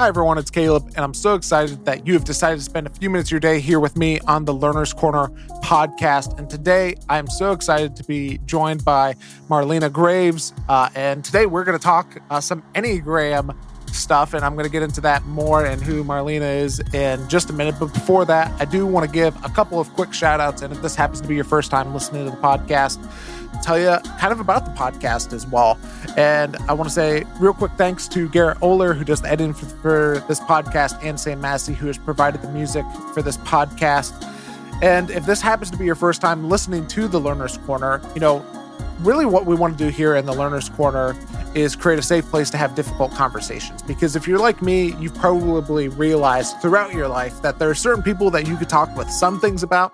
[0.00, 2.90] Hi, everyone, it's Caleb, and I'm so excited that you have decided to spend a
[2.90, 5.28] few minutes of your day here with me on the Learner's Corner
[5.62, 6.38] podcast.
[6.38, 9.12] And today, I'm so excited to be joined by
[9.50, 10.54] Marlena Graves.
[10.70, 13.54] Uh, and today, we're going to talk uh, some Enneagram
[13.94, 17.50] stuff, and I'm going to get into that more and who Marlena is in just
[17.50, 17.76] a minute.
[17.78, 20.62] But before that, I do want to give a couple of quick shout outs.
[20.62, 22.98] And if this happens to be your first time listening to the podcast,
[23.62, 25.78] tell you kind of about the podcast as well.
[26.16, 29.54] And I want to say real quick thanks to Garrett Oler, who does the editing
[29.54, 34.12] for, for this podcast, and Sam Massey, who has provided the music for this podcast.
[34.82, 38.20] And if this happens to be your first time listening to the Learner's Corner, you
[38.20, 38.44] know,
[39.02, 41.16] really what we want to do here in the Learner's Corner
[41.54, 43.82] is create a safe place to have difficult conversations.
[43.82, 48.02] Because if you're like me, you've probably realized throughout your life that there are certain
[48.02, 49.92] people that you could talk with some things about,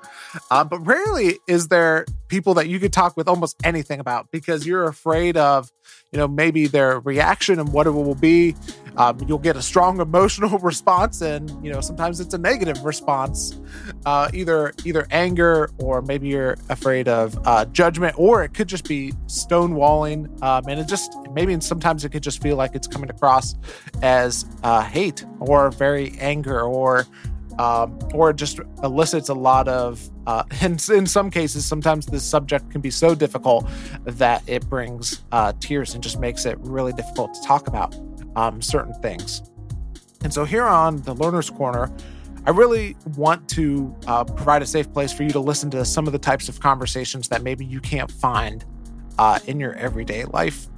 [0.51, 4.67] uh, but rarely is there people that you could talk with almost anything about because
[4.67, 5.71] you're afraid of,
[6.13, 8.55] you know, maybe their reaction and what it will be.
[8.97, 13.61] Um, you'll get a strong emotional response, and you know sometimes it's a negative response,
[14.07, 18.89] uh, either either anger or maybe you're afraid of uh, judgment, or it could just
[18.89, 23.11] be stonewalling, um, and it just maybe sometimes it could just feel like it's coming
[23.11, 23.55] across
[24.01, 27.07] as uh, hate or very anger or
[27.59, 32.71] um, or just elicits a lot of, uh, in, in some cases, sometimes the subject
[32.71, 33.69] can be so difficult
[34.05, 37.97] that it brings uh, tears and just makes it really difficult to talk about
[38.37, 39.43] um, certain things.
[40.23, 41.91] And so here on the Learner's Corner,
[42.47, 46.07] I really want to uh, provide a safe place for you to listen to some
[46.07, 48.65] of the types of conversations that maybe you can't find
[49.19, 50.69] uh, in your everyday life.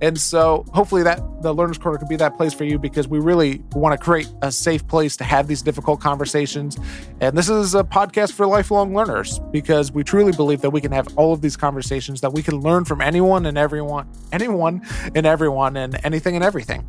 [0.00, 3.18] And so hopefully that the Learner's Corner could be that place for you because we
[3.18, 6.78] really want to create a safe place to have these difficult conversations.
[7.20, 10.92] And this is a podcast for lifelong learners because we truly believe that we can
[10.92, 14.82] have all of these conversations that we can learn from anyone and everyone, anyone
[15.14, 16.86] and everyone and anything and everything.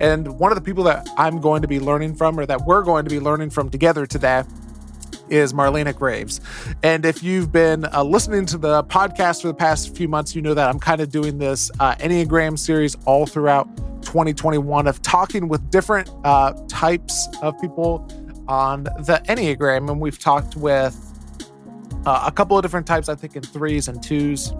[0.00, 2.82] And one of the people that I'm going to be learning from or that we're
[2.82, 4.42] going to be learning from together today
[5.32, 6.40] is Marlena Graves.
[6.82, 10.42] And if you've been uh, listening to the podcast for the past few months, you
[10.42, 13.66] know that I'm kind of doing this uh, Enneagram series all throughout
[14.02, 18.06] 2021 of talking with different uh, types of people
[18.46, 19.90] on the Enneagram.
[19.90, 20.94] And we've talked with
[22.04, 24.52] uh, a couple of different types, I think in threes and twos.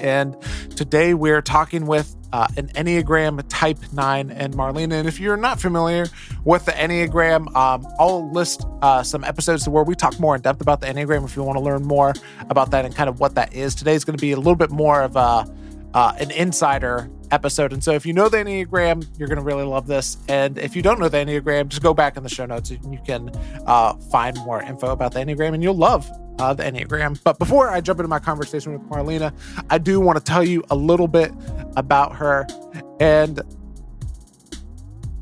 [0.00, 0.36] And
[0.76, 4.92] today we're talking with uh, an Enneagram Type 9 and Marlene.
[4.92, 6.06] And if you're not familiar
[6.44, 10.60] with the Enneagram, um, I'll list uh, some episodes where we talk more in depth
[10.60, 12.14] about the Enneagram if you want to learn more
[12.48, 13.74] about that and kind of what that is.
[13.74, 15.46] Today's going to be a little bit more of a,
[15.94, 17.72] uh, an insider episode.
[17.72, 20.18] And so if you know the Enneagram, you're going to really love this.
[20.28, 22.92] And if you don't know the Enneagram, just go back in the show notes and
[22.92, 23.30] you can
[23.66, 27.20] uh, find more info about the Enneagram and you'll love uh, the Enneagram.
[27.22, 29.32] But before I jump into my conversation with Marlena,
[29.68, 31.32] I do want to tell you a little bit
[31.76, 32.46] about her.
[32.98, 33.40] And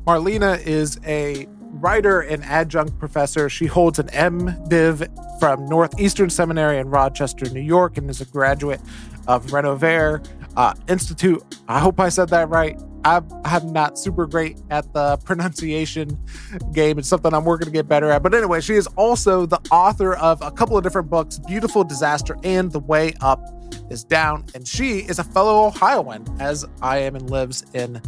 [0.05, 3.49] Marlena is a writer and adjunct professor.
[3.49, 8.81] She holds an MDiv from Northeastern Seminary in Rochester, New York, and is a graduate
[9.27, 10.25] of Renovaré
[10.55, 11.43] uh, Institute.
[11.67, 12.79] I hope I said that right.
[13.05, 16.19] I, am not super great at the pronunciation
[16.73, 16.99] game.
[16.99, 18.23] It's something I'm working to get better at.
[18.23, 22.37] But anyway, she is also the author of a couple of different books Beautiful Disaster
[22.43, 23.41] and The Way Up
[23.89, 24.45] is Down.
[24.53, 28.01] And she is a fellow Ohioan, as I am and lives in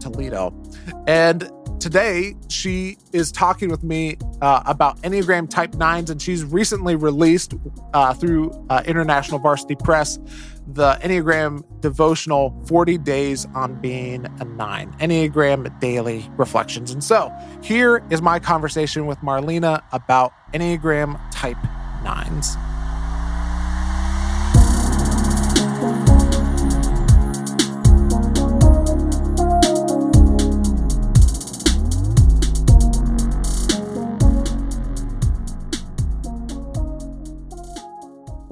[0.00, 0.54] Toledo.
[1.06, 6.96] And today she is talking with me uh, about Enneagram Type 9s, and she's recently
[6.96, 7.54] released
[7.92, 10.18] uh, through uh, International Varsity Press
[10.66, 16.90] the Enneagram devotional 40 Days on Being a Nine, Enneagram Daily Reflections.
[16.92, 21.58] And so here is my conversation with Marlena about Enneagram Type
[22.04, 22.71] 9s.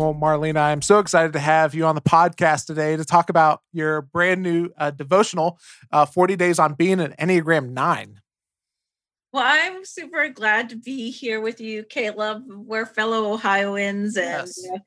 [0.00, 3.60] Well, Marlena, I'm so excited to have you on the podcast today to talk about
[3.70, 5.58] your brand new uh, devotional,
[5.92, 8.18] uh, 40 Days on Being an Enneagram 9.
[9.34, 12.44] Well, I'm super glad to be here with you, Caleb.
[12.48, 14.66] We're fellow Ohioans and yes.
[14.72, 14.78] uh,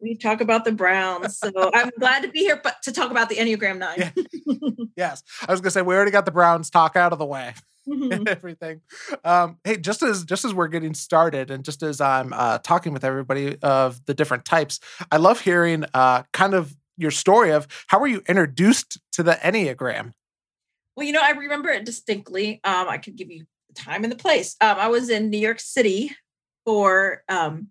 [0.00, 1.38] we talk about the Browns.
[1.38, 3.96] So I'm glad to be here but to talk about the Enneagram 9.
[3.96, 4.84] Yeah.
[4.96, 5.22] yes.
[5.46, 7.54] I was going to say, we already got the Browns talk out of the way
[7.88, 8.22] mm-hmm.
[8.28, 8.80] everything.
[9.24, 12.92] Um, hey, just as just as we're getting started, and just as I'm uh, talking
[12.92, 14.80] with everybody of the different types,
[15.10, 19.32] I love hearing uh, kind of your story of how were you introduced to the
[19.32, 20.12] Enneagram.
[20.96, 22.60] Well, you know, I remember it distinctly.
[22.64, 24.56] Um, I could give you the time and the place.
[24.60, 26.10] Um, I was in New York City
[26.64, 27.22] for.
[27.28, 27.68] Um,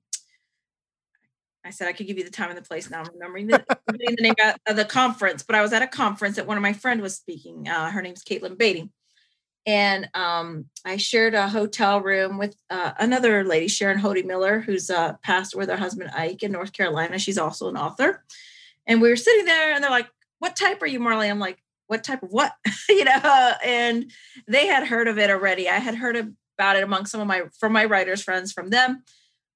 [1.65, 2.89] I said I could give you the time and the place.
[2.89, 4.33] Now I'm remembering the, the name
[4.67, 7.15] of the conference, but I was at a conference that one of my friend was
[7.15, 7.67] speaking.
[7.67, 8.89] Uh, her name's Katelyn Beaty
[9.67, 14.89] and um, I shared a hotel room with uh, another lady, Sharon Hodde Miller, who's
[14.89, 17.19] a pastor with her husband Ike in North Carolina.
[17.19, 18.23] She's also an author.
[18.87, 20.07] And we were sitting there, and they're like,
[20.39, 22.53] "What type are you, Marley?" I'm like, "What type of what?"
[22.89, 23.53] you know.
[23.61, 24.09] And
[24.47, 25.67] they had heard of it already.
[25.67, 29.03] I had heard about it among some of my from my writers friends from them.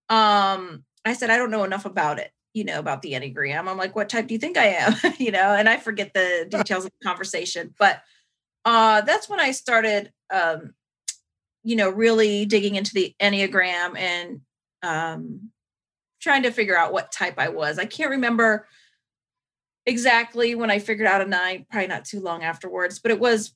[0.09, 3.69] Um, I said, "I don't know enough about it." you know, about the Enneagram.
[3.69, 4.93] I'm like, what type do you think I am?
[5.19, 7.73] you know, and I forget the details of the conversation.
[7.79, 8.01] But
[8.65, 10.73] uh, that's when I started, um,
[11.63, 14.41] you know, really digging into the Enneagram and
[14.83, 15.51] um,
[16.21, 17.77] trying to figure out what type I was.
[17.79, 18.67] I can't remember
[19.85, 23.53] exactly when I figured out a nine, probably not too long afterwards, but it was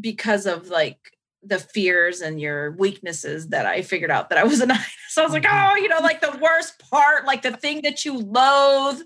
[0.00, 0.98] because of like
[1.42, 4.78] the fears and your weaknesses that I figured out that I was a nine.
[5.10, 5.72] So I was like, Mhm.
[5.72, 9.00] oh, you know, like the worst part, like the thing that you loathe.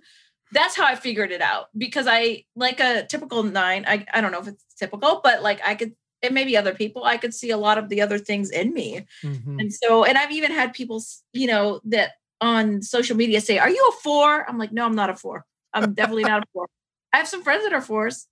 [0.53, 3.85] That's how I figured it out because I like a typical nine.
[3.87, 7.05] I, I don't know if it's typical, but like I could, and maybe other people,
[7.05, 9.05] I could see a lot of the other things in me.
[9.23, 9.61] Mhm.
[9.61, 11.03] And so, and I've even had people,
[11.33, 14.49] you know, that on social media say, Are you a four?
[14.49, 15.45] I'm like, No, I'm not a four.
[15.75, 16.67] I'm definitely not a four.
[17.12, 18.27] I have some friends that are fours,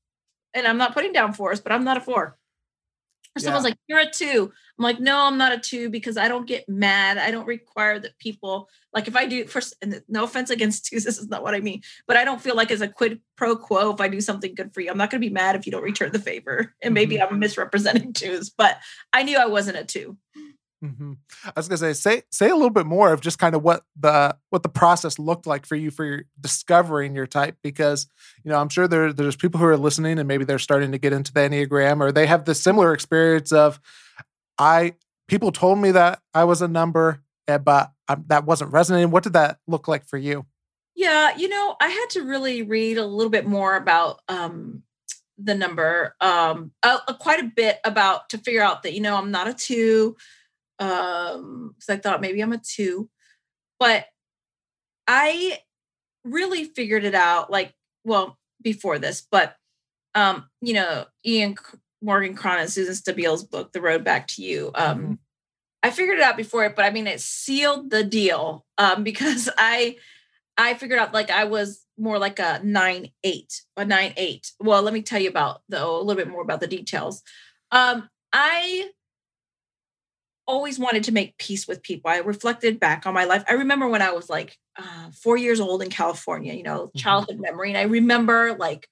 [0.54, 2.38] and I'm not putting down fours, but I'm not a four.
[3.36, 3.70] Or someone's Yeah.
[3.70, 4.52] like, You're a two.
[4.78, 7.18] I'm like, No, I'm not a two because I don't get mad.
[7.18, 11.04] I don't require that people, like, if I do, first, and no offense against twos,
[11.04, 13.54] this is not what I mean, but I don't feel like as a quid pro
[13.54, 14.90] quo if I do something good for you.
[14.90, 16.74] I'm not going to be mad if you don't return the favor.
[16.82, 17.34] And maybe mm-hmm.
[17.34, 18.78] I'm misrepresenting twos, but
[19.12, 20.16] I knew I wasn't a two.
[20.82, 21.14] Hmm
[21.44, 23.84] I was gonna say, say say a little bit more of just kind of what
[23.98, 28.06] the what the process looked like for you for discovering your type, because
[28.44, 30.98] you know I'm sure there there's people who are listening and maybe they're starting to
[30.98, 33.80] get into the enneagram or they have the similar experience of
[34.58, 34.94] I
[35.28, 39.10] people told me that I was a number, eh, but i that wasn't resonating.
[39.10, 40.46] What did that look like for you?
[40.94, 44.82] Yeah, you know, I had to really read a little bit more about um
[45.38, 49.30] the number um uh, quite a bit about to figure out that you know I'm
[49.30, 50.16] not a 2
[50.78, 53.08] um cuz I thought maybe I'm a 2
[53.78, 54.06] but
[55.06, 55.60] I
[56.24, 57.74] really figured it out like
[58.04, 59.56] well before this but
[60.14, 61.56] um you know Ian
[62.02, 65.18] Morgan Cron and Suzanne Stabile's book The Road Back to You um Mhm.
[65.82, 69.48] I figured it out before it but I mean it sealed the deal um because
[69.56, 69.96] I
[70.58, 74.52] I figured out like I was more like a nine eight, a nine eight.
[74.60, 77.22] Well, let me tell you about though a little bit more about the details.
[77.72, 78.90] Um, I
[80.46, 82.10] always wanted to make peace with people.
[82.10, 83.44] I reflected back on my life.
[83.48, 86.96] I remember when I was like uh, four years old in California, you know, Mhm.
[87.00, 88.88] childhood memory, and I remember like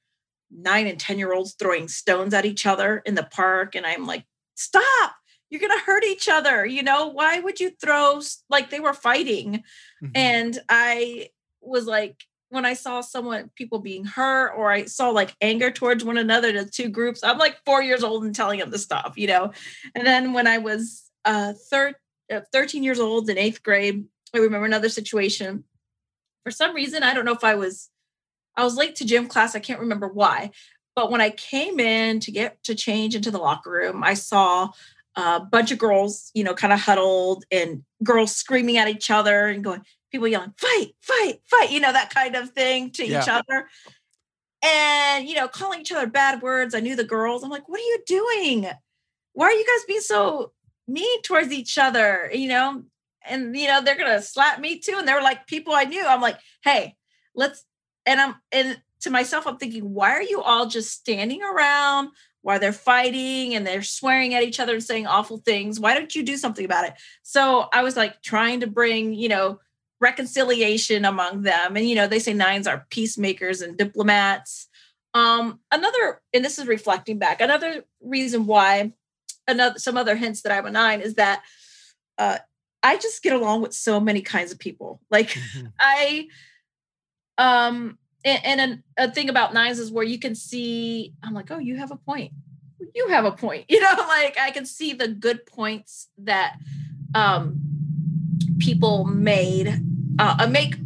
[0.50, 4.06] nine and ten year olds throwing stones at each other in the park, and I'm
[4.06, 4.24] like,
[4.54, 5.16] stop.
[5.50, 7.08] You're gonna hurt each other, you know.
[7.08, 8.20] Why would you throw
[8.50, 9.62] like they were fighting?
[10.02, 10.10] Mhm.
[10.14, 11.28] and i
[11.62, 12.16] was like
[12.50, 16.52] when i saw someone people being hurt or i saw like anger towards one another
[16.52, 19.50] the two groups i'm like four years old and telling them to stop you know
[19.94, 21.94] and then when i was uh, thir-
[22.32, 24.05] uh 13 years old in eighth grade
[24.35, 25.65] i remember another situation
[26.44, 27.91] for some reason i don't know if i was
[28.56, 30.50] i was late to gym class i can't remember why
[30.97, 34.71] but when i came in to get to change into the locker room i saw
[35.16, 39.47] a bunch of girls, you know, kind of huddled and girls screaming at each other
[39.47, 43.28] and going, people yelling, fight, fight, fight, you know, that kind of thing to each
[43.28, 43.69] other.
[44.64, 46.75] And, you know, calling each other bad words.
[46.75, 47.45] I knew the girls.
[47.45, 48.66] I'm like, what are you doing?
[49.35, 50.52] Why are you guys being so
[50.87, 52.31] mean towards each other?
[52.33, 52.83] You know,
[53.26, 54.97] and, you know, they're to slap me too.
[54.99, 56.05] And they were like people I knew.
[56.05, 56.97] I'm like, hey,
[57.35, 57.64] let's,
[58.07, 62.11] and I'm, and to myself, I'm thinking, why are you all just standing around
[62.43, 65.81] while they're fighting and they're swearing at each other and saying awful things?
[65.81, 66.95] Why don't you do something about it?
[67.23, 69.61] So I was like trying to bring, you know,
[70.00, 71.76] reconciliation among them.
[71.76, 74.69] And, you know, they say nines are peacemakers and diplomats.
[75.14, 78.93] Um, another, and this is reflecting back, another reason why,
[79.46, 81.42] another, some other hints that I'm a nine is that
[82.18, 82.38] uh,
[82.82, 85.00] I just get along with so many kinds of people.
[85.10, 85.72] Like, Mhm.
[85.80, 86.28] I
[87.38, 91.50] um and, and a, a thing about nines is where you can see i'm like
[91.50, 92.32] oh you have a point
[92.94, 96.56] you have a point you know like i can see the good points that
[97.14, 97.58] um
[98.58, 99.68] people made
[100.18, 100.76] uh uh, make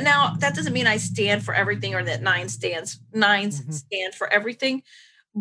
[0.00, 3.72] now that doesn't mean i stand for everything or that nine stands 9s Mhm.
[3.72, 4.82] stand for everything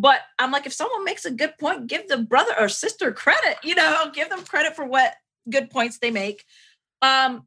[0.01, 3.57] but i'm like if someone makes a good point give the brother or sister credit
[3.63, 5.15] you know give them credit for what
[5.49, 6.43] good points they make
[7.01, 7.45] um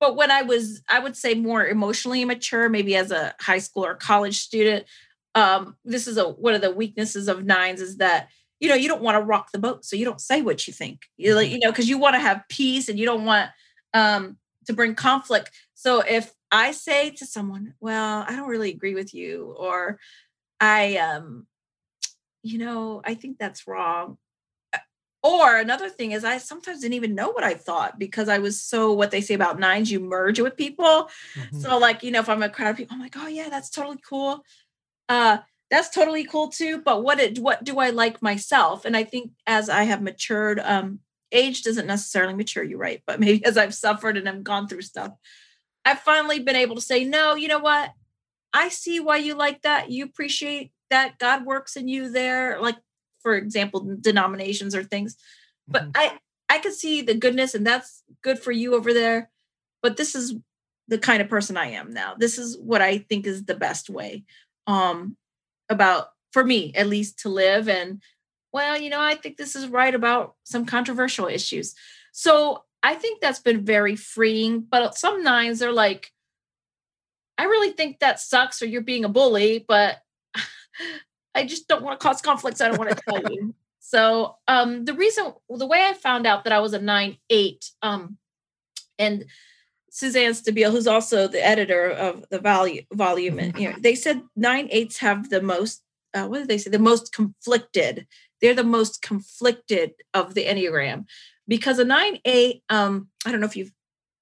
[0.00, 3.84] but when I was, I would say more emotionally immature, maybe as a high school
[3.84, 4.86] or college student,
[5.34, 8.28] um, this is a one of the weaknesses of nines is that
[8.58, 10.72] you know you don't want to rock the boat, so you don't say what you
[10.72, 11.02] think.
[11.16, 13.50] You like, you know, because you want to have peace and you don't want
[13.94, 15.50] um, to bring conflict.
[15.74, 20.00] So if I say to someone, "Well, I don't really agree with you," or
[20.60, 21.46] I um
[22.42, 24.18] you know, I think that's wrong.
[24.72, 24.78] Uh,
[25.22, 28.60] or another thing is, I sometimes didn't even know what I thought because I was
[28.60, 31.10] so what they say about nines, you merge with people.
[31.34, 31.60] Mm-hmm.
[31.60, 33.70] So, like, you know, if I'm a crowd of people, I'm like, oh, yeah, that's
[33.70, 34.44] totally cool.
[35.08, 35.38] Uh,
[35.70, 36.80] that's totally cool too.
[36.80, 38.84] But what it, what do I like myself?
[38.84, 41.00] And I think as I have matured, um,
[41.32, 43.02] age doesn't necessarily mature you, right?
[43.06, 45.12] But maybe as I've suffered and I've gone through stuff,
[45.84, 47.90] I've finally been able to say, no, you know what?
[48.52, 49.90] I see why you like that.
[49.90, 52.76] You appreciate that God works in you there, like
[53.22, 55.16] for example, denominations or things.
[55.68, 55.92] But mm-hmm.
[55.94, 59.30] I I could see the goodness and that's good for you over there.
[59.82, 60.34] But this is
[60.88, 62.14] the kind of person I am now.
[62.18, 64.24] This is what I think is the best way
[64.66, 65.16] um
[65.68, 68.02] about for me at least to live and
[68.52, 71.74] well, you know, I think this is right about some controversial issues.
[72.12, 74.60] So I think that's been very freeing.
[74.60, 76.10] But some nines are like,
[77.40, 79.96] I really think that sucks or you're being a bully, but
[81.34, 82.60] I just don't want to cause conflicts.
[82.60, 83.54] I don't want to tell you.
[83.78, 87.70] So um, the reason, the way I found out that I was a nine eight,
[87.80, 88.18] um,
[88.98, 89.24] and
[89.90, 94.20] Suzanne Stabile, who's also the editor of the value volume, and you know, they said
[94.36, 95.82] nine eights have the most.
[96.12, 96.68] Uh, what did they say?
[96.68, 98.06] The most conflicted.
[98.42, 101.06] They're the most conflicted of the enneagram
[101.48, 102.62] because a nine eight.
[102.68, 103.72] Um, I don't know if you've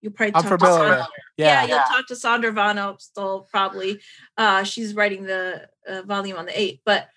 [0.02, 0.96] you probably I'm talk familiar.
[0.96, 1.64] To yeah.
[1.64, 4.00] yeah, you'll talk to Sandra Van Opstal probably.
[4.36, 7.08] Uh, she's writing the uh, volume on the eight, but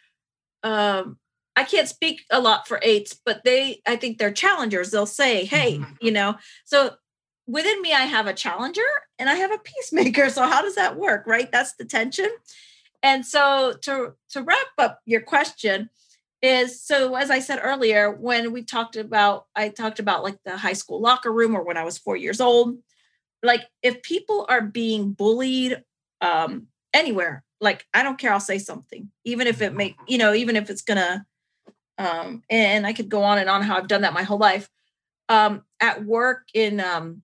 [0.63, 1.17] um,
[1.55, 4.91] I can't speak a lot for eights, but they, I think they're challengers.
[4.91, 5.93] They'll say, "Hey, mm-hmm.
[6.01, 6.35] you know."
[6.65, 6.91] So
[7.47, 8.81] within me, I have a challenger
[9.19, 10.29] and I have a peacemaker.
[10.29, 11.27] So how does that work?
[11.27, 11.51] Right?
[11.51, 12.29] That's the tension.
[13.03, 15.89] And so to to wrap up your question,
[16.41, 20.57] is so as i said earlier when we talked about i talked about like the
[20.57, 22.77] high school locker room or when i was four years old
[23.43, 25.83] like if people are being bullied
[26.21, 30.33] um anywhere like i don't care i'll say something even if it make you know
[30.33, 31.25] even if it's gonna
[31.97, 34.67] um and i could go on and on how i've done that my whole life
[35.29, 37.21] um at work in um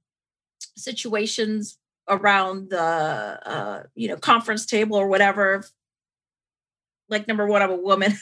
[0.75, 5.63] situations around the uh you know conference table or whatever
[7.09, 8.13] like number one i'm a woman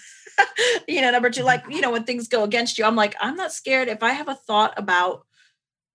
[0.88, 3.36] you know, number two, like, you know, when things go against you, I'm like, I'm
[3.36, 3.88] not scared.
[3.88, 5.26] If I have a thought about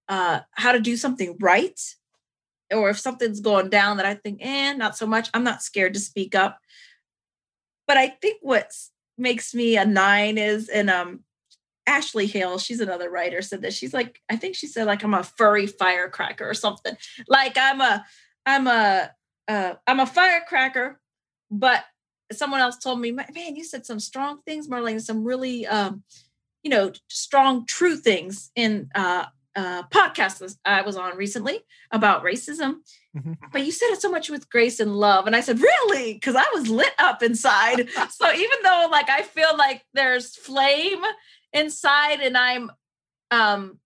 [0.09, 1.79] uh, how to do something right,
[2.73, 5.95] or if something's going down that I think, eh, not so much, I'm not scared
[5.95, 6.59] to speak up.
[7.87, 8.73] But I think what
[9.19, 11.21] makes me a nine is, and um,
[11.87, 15.15] Ashley Hale, she's another writer, said that she's like, I think she said like I'm
[15.15, 16.97] a furry firecracker or something.
[17.27, 18.05] Like I'm a,
[18.47, 19.11] I'm a,
[19.49, 21.01] uh, I'm a firecracker,
[21.51, 21.85] but
[22.33, 26.03] someone else told me, man, you said some strong things, Marlene, some really, um,
[26.63, 31.61] you know, strong, true things in uh, uh, podcast I was on recently
[31.91, 32.77] about racism.
[33.17, 33.33] Mm-hmm.
[33.53, 35.27] But you said it so much with grace and love.
[35.27, 36.15] And I said, really?
[36.15, 37.89] Because I was lit up inside.
[38.11, 41.03] so even though like I feel like there's flame
[41.53, 42.71] inside and I'm
[43.31, 43.79] um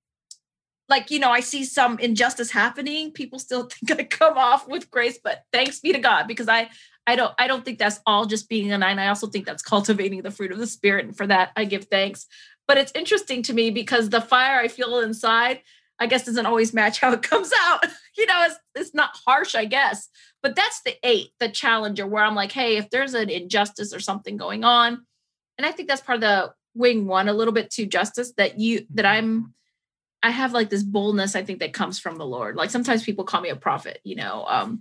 [0.89, 4.91] like you know i see some injustice happening people still think i come off with
[4.91, 6.69] grace but thanks be to god because i
[7.07, 8.99] I don't I don't think that's all just being a nine.
[8.99, 11.05] I also think that's cultivating the fruit of the spirit.
[11.05, 12.27] And for that, I give thanks.
[12.67, 15.61] But it's interesting to me because the fire I feel inside,
[15.99, 17.85] I guess, doesn't always match how it comes out.
[18.17, 20.09] you know, it's it's not harsh, I guess.
[20.43, 24.01] But that's the eight, the challenger, where I'm like, hey, if there's an injustice or
[24.01, 25.05] something going on,
[25.59, 28.59] and I think that's part of the wing one a little bit to justice that
[28.59, 29.17] you that mm-hmm.
[29.17, 29.55] I'm
[30.25, 32.57] I have like this boldness, I think that comes from the Lord.
[32.57, 34.81] Like sometimes people call me a prophet, you know, um,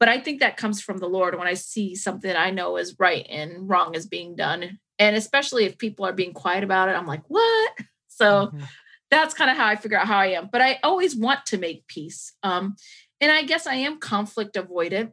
[0.00, 2.96] but I think that comes from the Lord when I see something I know is
[2.98, 4.80] right and wrong is being done.
[4.98, 7.72] And especially if people are being quiet about it, I'm like, what?
[8.08, 8.64] So mm-hmm.
[9.10, 10.50] that's kind of how I figure out how I am.
[10.52, 12.34] But I always want to make peace.
[12.42, 12.76] Um,
[13.18, 15.12] and I guess I am conflict avoidant.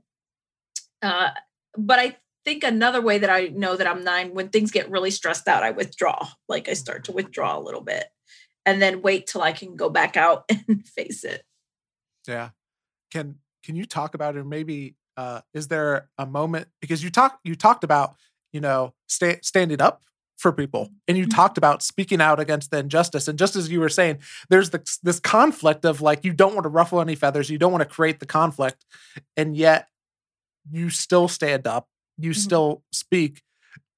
[1.01, 1.29] Uh,
[1.77, 5.09] but I think another way that I know that I'm nine, when things get really
[5.09, 6.27] stressed out, I withdraw.
[6.49, 8.07] Like I start to withdraw a little bit
[8.67, 11.43] and then wait till I can go back out and face it.
[12.27, 12.49] Yeah.
[13.09, 14.45] Can can you talk about it?
[14.45, 18.15] Maybe uh, is there a moment because you talk you talked about
[18.51, 20.03] you know stay, standing up
[20.37, 21.35] for people and you mm-hmm.
[21.35, 24.19] talked about speaking out against the injustice and just as you were saying
[24.49, 27.71] there's this, this conflict of like you don't want to ruffle any feathers you don't
[27.71, 28.85] want to create the conflict
[29.35, 29.87] and yet
[30.69, 31.87] you still stand up
[32.19, 32.39] you mm-hmm.
[32.39, 33.41] still speak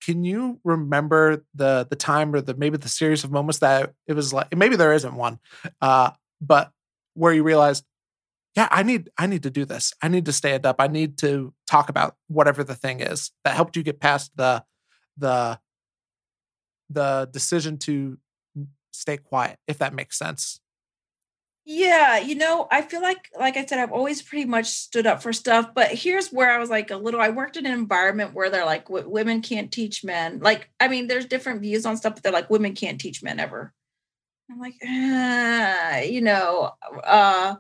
[0.01, 4.13] can you remember the the time or the maybe the series of moments that it
[4.13, 5.39] was like maybe there isn't one
[5.81, 6.71] uh but
[7.13, 7.83] where you realized
[8.55, 9.93] yeah i need i need to do this.
[10.01, 10.77] I need to stand up.
[10.79, 14.63] I need to talk about whatever the thing is that helped you get past the
[15.17, 15.59] the
[16.89, 18.17] the decision to
[18.91, 20.59] stay quiet if that makes sense
[21.71, 25.21] Yeah, you know, I feel like, like I said, I've always pretty much stood up
[25.21, 25.69] for stuff.
[25.75, 27.21] But here's where I was like a little.
[27.21, 30.39] I worked in an environment where they're like, women can't teach men.
[30.39, 33.39] Like, I mean, there's different views on stuff, but they're like, women can't teach men
[33.39, 33.71] ever.
[34.49, 36.71] I'm like, ah, you know,
[37.03, 37.53] uh,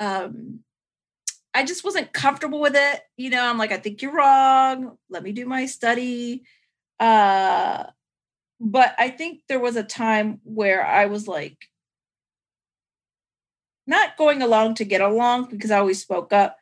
[0.00, 0.58] um,
[1.54, 3.02] I just wasn't comfortable with it.
[3.16, 4.98] You know, I'm like, I think you're wrong.
[5.08, 6.42] Let me do my study.
[6.98, 7.84] Uh,
[8.58, 11.68] but I think there was a time where I was like,
[13.86, 16.56] not going along to get along because I always spoke up,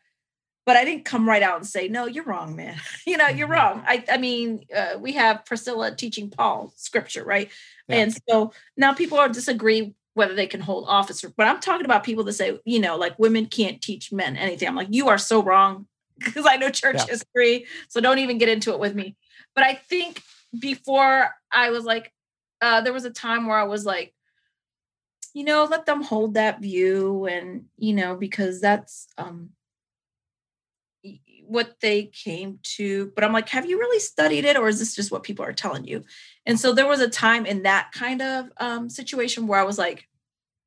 [0.67, 2.77] but I didn't come right out and say, no, you're wrong, man.
[3.07, 3.55] you know, you're mm-hmm.
[3.55, 3.85] wrong.
[3.87, 7.51] I, I mean, uh, we have Priscilla teaching Paul scripture, right?
[7.89, 7.97] Yeah.
[7.97, 12.05] And so now people are disagree whether they can hold office, but I'm talking about
[12.05, 14.69] people that say, you know, like women can't teach men anything.
[14.69, 15.87] I'm like, you are so wrong
[16.19, 17.07] because I know church yeah.
[17.07, 17.67] history.
[17.89, 19.17] So don't even get into it with me.
[19.55, 20.23] But I think
[20.59, 22.13] before I was like,
[22.61, 24.13] uh, there was a time where I was like,
[25.35, 29.51] you know, let them hold that view and, you know, because that's um
[31.47, 33.13] what they came to.
[33.15, 35.53] But I'm like, have you really studied it or is this just what people are
[35.53, 36.05] telling you?
[36.47, 39.79] And so there was a time in that kind of um situation where I was
[39.79, 40.09] like,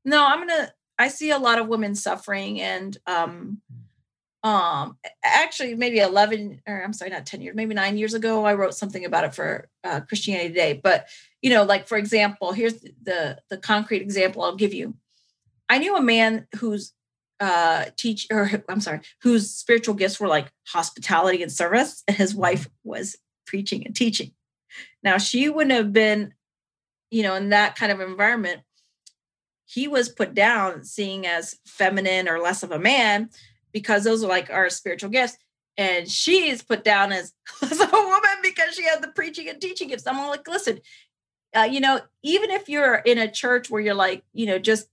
[0.06, 3.62] no, I'm gonna I see a lot of women suffering and um
[4.44, 8.54] um actually maybe 11 or i'm sorry not 10 years maybe nine years ago i
[8.54, 11.08] wrote something about it for uh, christianity today but
[11.44, 14.96] you know like for example here's the the concrete example i'll give you
[15.70, 16.94] i knew a man whose
[17.40, 22.34] uh teach or i'm sorry whose spiritual gifts were like hospitality and service and his
[22.34, 24.32] wife was preaching and teaching
[25.04, 26.34] now she wouldn't have been
[27.12, 28.62] you know in that kind of environment
[29.74, 33.30] he was put down seeing as feminine or less of a man
[33.72, 35.36] because those are like our spiritual gifts.
[35.76, 37.34] And she's put down as,
[37.64, 40.06] as a woman because she had the preaching and teaching gifts.
[40.06, 40.80] I'm all like, listen,
[41.56, 44.88] uh, you know, even if you're in a church where you're like, you know, just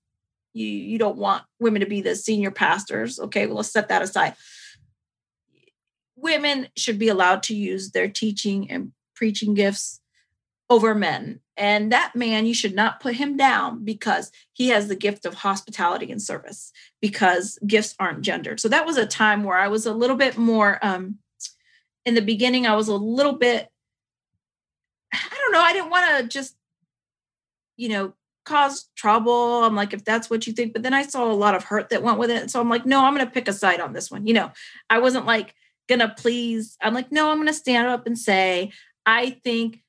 [0.53, 4.03] you you don't want women to be the senior pastors, okay, well, let's set that
[4.03, 4.35] aside.
[6.17, 10.01] Women should be allowed to use their teaching and preaching gifts
[10.69, 11.41] over men.
[11.57, 15.35] And that man, you should not put him down because he has the gift of
[15.35, 18.61] hospitality and service, because gifts aren't gendered.
[18.61, 21.19] So that was a time where I was a little bit more, um,
[22.07, 23.69] in the beginning, I was a little bit,
[25.51, 26.57] don't know, I didn't want to just,
[27.77, 29.65] you know, cause trouble.
[29.65, 30.73] I'm like, if that's what you think.
[30.73, 32.51] But then I saw a lot of hurt that went with it.
[32.51, 34.27] So I'm like, no, I'm going to pick a side on this one.
[34.27, 34.53] You know,
[34.89, 35.55] I wasn't like,
[35.91, 36.79] gonna please.
[36.81, 38.71] I'm like, no, I'm gonna stand up and say,
[39.05, 39.83] I think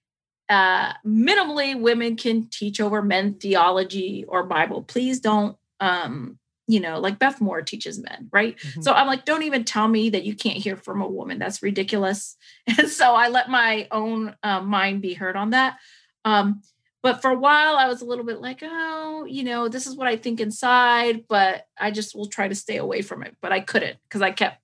[0.50, 4.82] uh, minimally women can teach over men theology or Bible.
[4.82, 6.39] Please don't, um,
[6.71, 8.57] you know, like Beth Moore teaches men, right?
[8.57, 8.81] Mm-hmm.
[8.81, 11.39] So I'm like, don't even tell me that you can't hear from a woman.
[11.39, 12.38] That's ridiculous.
[12.77, 15.77] And so I let my own uh, mind be heard on that.
[16.23, 16.62] Um,
[17.03, 19.95] but for a while, I was a little bit like, oh, you know, this is
[19.95, 23.36] what I think inside, but I just will try to stay away from it.
[23.41, 24.62] But I couldn't because I kept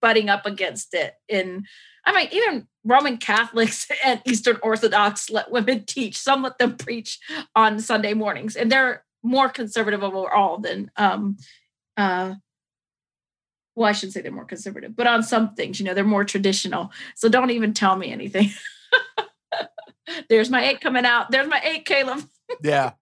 [0.00, 1.64] butting up against it in
[2.08, 6.18] I mean, even Roman Catholics and Eastern Orthodox let women teach.
[6.18, 7.18] Some let them preach
[7.54, 11.36] on Sunday mornings, and they're more conservative overall than um
[11.96, 12.34] uh
[13.74, 16.24] well, I shouldn't say they're more conservative, but on some things, you know, they're more
[16.24, 16.90] traditional.
[17.14, 18.50] So don't even tell me anything.
[20.28, 21.30] There's my eight coming out.
[21.30, 22.24] There's my eight, Caleb.
[22.62, 22.92] yeah.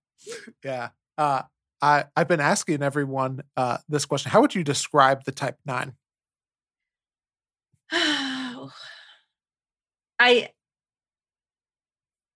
[0.65, 0.89] Yeah.
[1.17, 1.43] Uh
[1.83, 4.31] I, I've been asking everyone uh, this question.
[4.31, 5.93] How would you describe the type nine?
[7.93, 8.71] I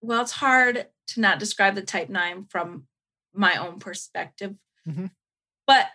[0.03, 2.87] well, it's hard to not describe the type nine from
[3.35, 4.55] my own perspective.
[4.89, 5.07] Mm-hmm.
[5.67, 5.87] But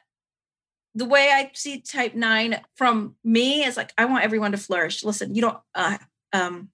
[0.93, 5.03] the way I see type nine from me is like I want everyone to flourish.
[5.03, 5.97] Listen, you don't uh,
[6.33, 6.69] um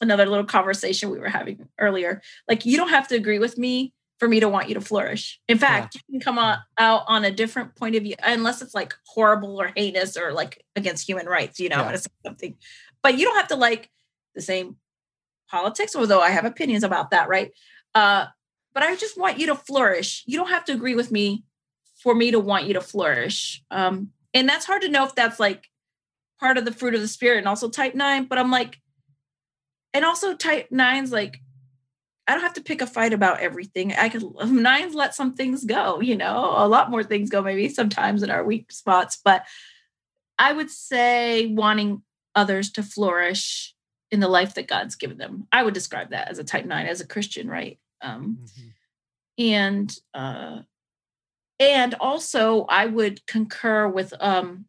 [0.00, 2.22] another little conversation we were having earlier.
[2.48, 5.40] Like you don't have to agree with me for me to want you to flourish.
[5.48, 6.00] In fact, yeah.
[6.08, 9.60] you can come out, out on a different point of view, unless it's like horrible
[9.60, 11.96] or heinous or like against human rights, you know, yeah.
[12.26, 12.56] something.
[13.02, 13.90] But you don't have to like
[14.34, 14.76] the same
[15.48, 17.52] politics, although I have opinions about that, right?
[17.94, 18.26] Uh,
[18.78, 20.22] but I just want you to flourish.
[20.24, 21.42] You don't have to agree with me
[22.00, 23.60] for me to want you to flourish.
[23.72, 25.66] Um, and that's hard to know if that's like
[26.38, 28.26] part of the fruit of the spirit and also type nine.
[28.26, 28.78] But I'm like,
[29.92, 31.40] and also type nine's like,
[32.28, 33.94] I don't have to pick a fight about everything.
[33.94, 37.68] I could nines let some things go, you know, a lot more things go maybe
[37.70, 39.18] sometimes in our weak spots.
[39.24, 39.44] But
[40.38, 42.02] I would say wanting
[42.36, 43.74] others to flourish
[44.12, 45.48] in the life that God's given them.
[45.50, 47.80] I would describe that as a type nine, as a Christian, right?
[48.00, 48.68] Um, mm-hmm.
[49.38, 50.62] And uh,
[51.60, 54.66] and also, I would concur with um,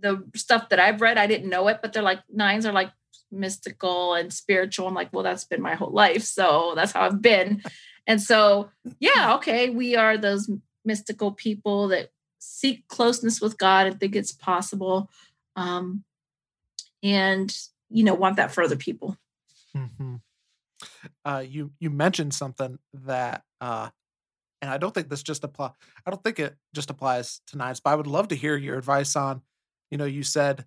[0.00, 1.18] the stuff that I've read.
[1.18, 2.90] I didn't know it, but they're like nines are like
[3.30, 4.86] mystical and spiritual.
[4.86, 7.62] I'm like, well, that's been my whole life, so that's how I've been.
[8.06, 10.50] And so, yeah, okay, we are those
[10.84, 15.10] mystical people that seek closeness with God and think it's possible,
[15.56, 16.04] um,
[17.02, 17.54] and
[17.90, 19.16] you know want that for other people.
[19.76, 20.16] Mm-hmm.
[21.24, 23.88] Uh, you you mentioned something that, uh,
[24.60, 25.70] and I don't think this just apply.
[26.06, 28.76] I don't think it just applies to Nines, but I would love to hear your
[28.78, 29.42] advice on.
[29.90, 30.64] You know, you said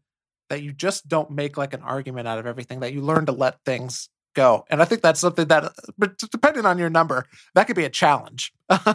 [0.49, 2.79] that you just don't make like an argument out of everything.
[2.79, 4.65] That you learn to let things go.
[4.69, 7.89] And I think that's something that, but depending on your number, that could be a
[7.89, 8.53] challenge.
[8.69, 8.93] Yeah.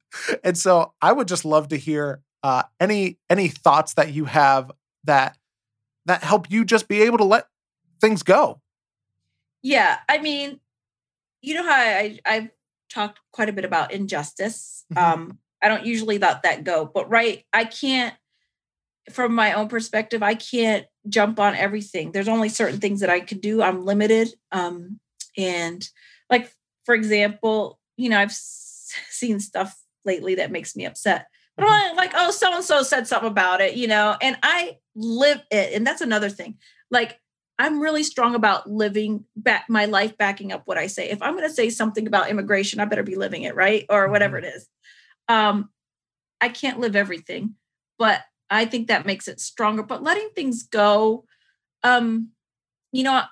[0.44, 4.70] and so I would just love to hear uh, any any thoughts that you have
[5.04, 5.36] that
[6.06, 7.46] that help you just be able to let
[8.00, 8.60] things go.
[9.62, 10.58] Yeah, I mean,
[11.42, 12.48] you know how I I've
[12.90, 14.84] talked quite a bit about injustice.
[14.92, 15.22] Mm-hmm.
[15.22, 18.14] Um, I don't usually let that go, but right, I can't.
[19.10, 22.12] From my own perspective, I can't jump on everything.
[22.12, 23.60] There's only certain things that I can do.
[23.60, 24.28] I'm limited.
[24.52, 25.00] Um,
[25.36, 25.86] and
[26.30, 26.52] like
[26.84, 31.26] for example, you know, I've s- seen stuff lately that makes me upset.
[31.56, 31.96] But I'm mm-hmm.
[31.96, 35.74] like, oh, so and so said something about it, you know, and I live it.
[35.74, 36.56] And that's another thing.
[36.90, 37.20] Like,
[37.58, 41.10] I'm really strong about living back my life backing up what I say.
[41.10, 43.84] If I'm going to say something about immigration, I better be living it, right?
[43.88, 44.46] Or whatever mm-hmm.
[44.46, 44.68] it is.
[45.28, 45.70] Um,
[46.40, 47.54] I can't live everything,
[47.98, 49.82] but I think that makes it stronger.
[49.82, 51.24] But letting things go,
[51.82, 52.30] um,
[52.90, 53.22] you know,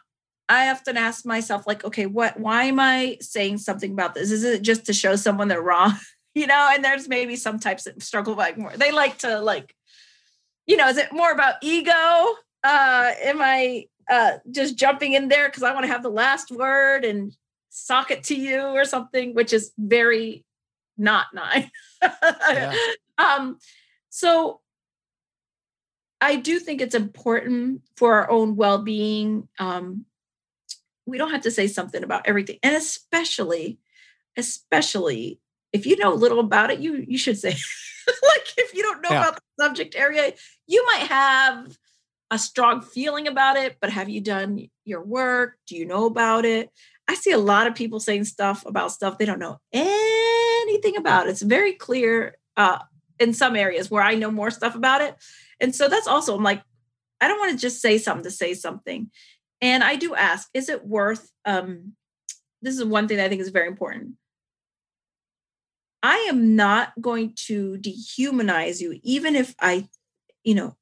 [0.48, 4.30] I often ask myself, like, okay, what why am I saying something about this?
[4.30, 5.94] Is it just to show someone they're wrong?
[6.34, 8.72] you know, and there's maybe some types of struggle like more.
[8.76, 9.74] They like to like,
[10.66, 11.92] you know, is it more about ego?
[12.62, 16.50] Uh, am I uh just jumping in there because I want to have the last
[16.50, 17.32] word and
[17.70, 20.44] sock it to you or something, which is very
[20.98, 21.68] not nice.
[22.02, 22.74] yeah.
[23.18, 23.58] Um,
[24.08, 24.60] so
[26.22, 29.46] I do think it's important for our own well being.
[29.58, 30.06] Um,
[31.04, 33.78] we don't have to say something about everything, and especially,
[34.38, 35.38] especially
[35.74, 37.50] if you know a little about it, you you should say.
[38.06, 39.28] like if you don't know yeah.
[39.28, 40.32] about the subject area,
[40.66, 41.76] you might have
[42.30, 45.56] a strong feeling about it, but have you done your work?
[45.66, 46.70] Do you know about it?
[47.08, 51.28] I see a lot of people saying stuff about stuff they don't know anything about.
[51.28, 52.78] It's very clear uh,
[53.18, 55.16] in some areas where I know more stuff about it.
[55.60, 56.62] And so that's also, I'm like,
[57.20, 59.10] I don't want to just say something to say something.
[59.60, 61.94] And I do ask, is it worth, um,
[62.62, 64.12] this is one thing I think is very important.
[66.02, 69.88] I am not going to dehumanize you, even if I,
[70.44, 70.76] you know,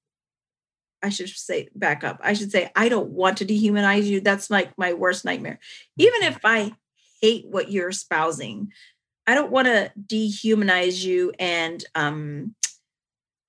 [1.02, 2.20] I should say back up.
[2.22, 4.20] I should say I don't want to dehumanize you.
[4.20, 5.58] That's like my worst nightmare.
[5.96, 6.72] Even if I
[7.20, 8.72] hate what you're espousing,
[9.26, 12.54] I don't want to dehumanize you and um,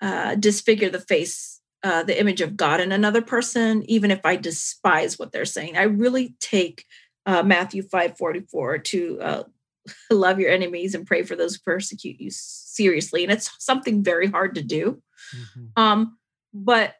[0.01, 4.35] uh, disfigure the face, uh, the image of God in another person, even if I
[4.35, 5.77] despise what they're saying.
[5.77, 6.85] I really take
[7.25, 9.43] uh, Matthew 5 44 to uh,
[10.11, 13.23] love your enemies and pray for those who persecute you seriously.
[13.23, 15.01] And it's something very hard to do.
[15.35, 15.81] Mm-hmm.
[15.81, 16.17] Um,
[16.53, 16.95] but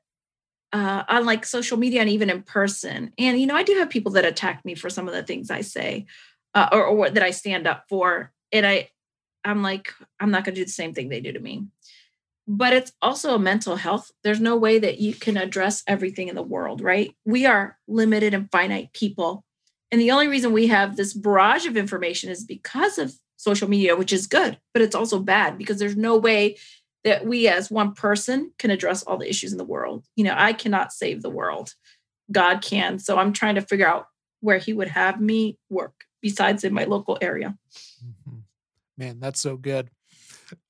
[0.72, 3.12] uh, on like social media and even in person.
[3.18, 5.50] And, you know, I do have people that attack me for some of the things
[5.50, 6.06] I say
[6.54, 8.32] uh, or, or that I stand up for.
[8.52, 8.90] And I,
[9.44, 11.66] I'm like, I'm not going to do the same thing they do to me.
[12.48, 14.12] But it's also a mental health.
[14.24, 17.16] There's no way that you can address everything in the world, right?
[17.24, 19.46] We are limited and finite people.
[19.92, 23.96] And the only reason we have this barrage of information is because of social media,
[23.96, 26.58] which is good, but it's also bad because there's no way
[27.04, 30.06] that we as one person can address all the issues in the world.
[30.16, 31.74] You know, I cannot save the world.
[32.32, 33.00] God can.
[33.00, 34.08] So I'm trying to figure out
[34.42, 37.56] where he would have me work besides in my local area.
[38.04, 38.40] Mm-hmm.
[38.98, 39.90] Man, that's so good.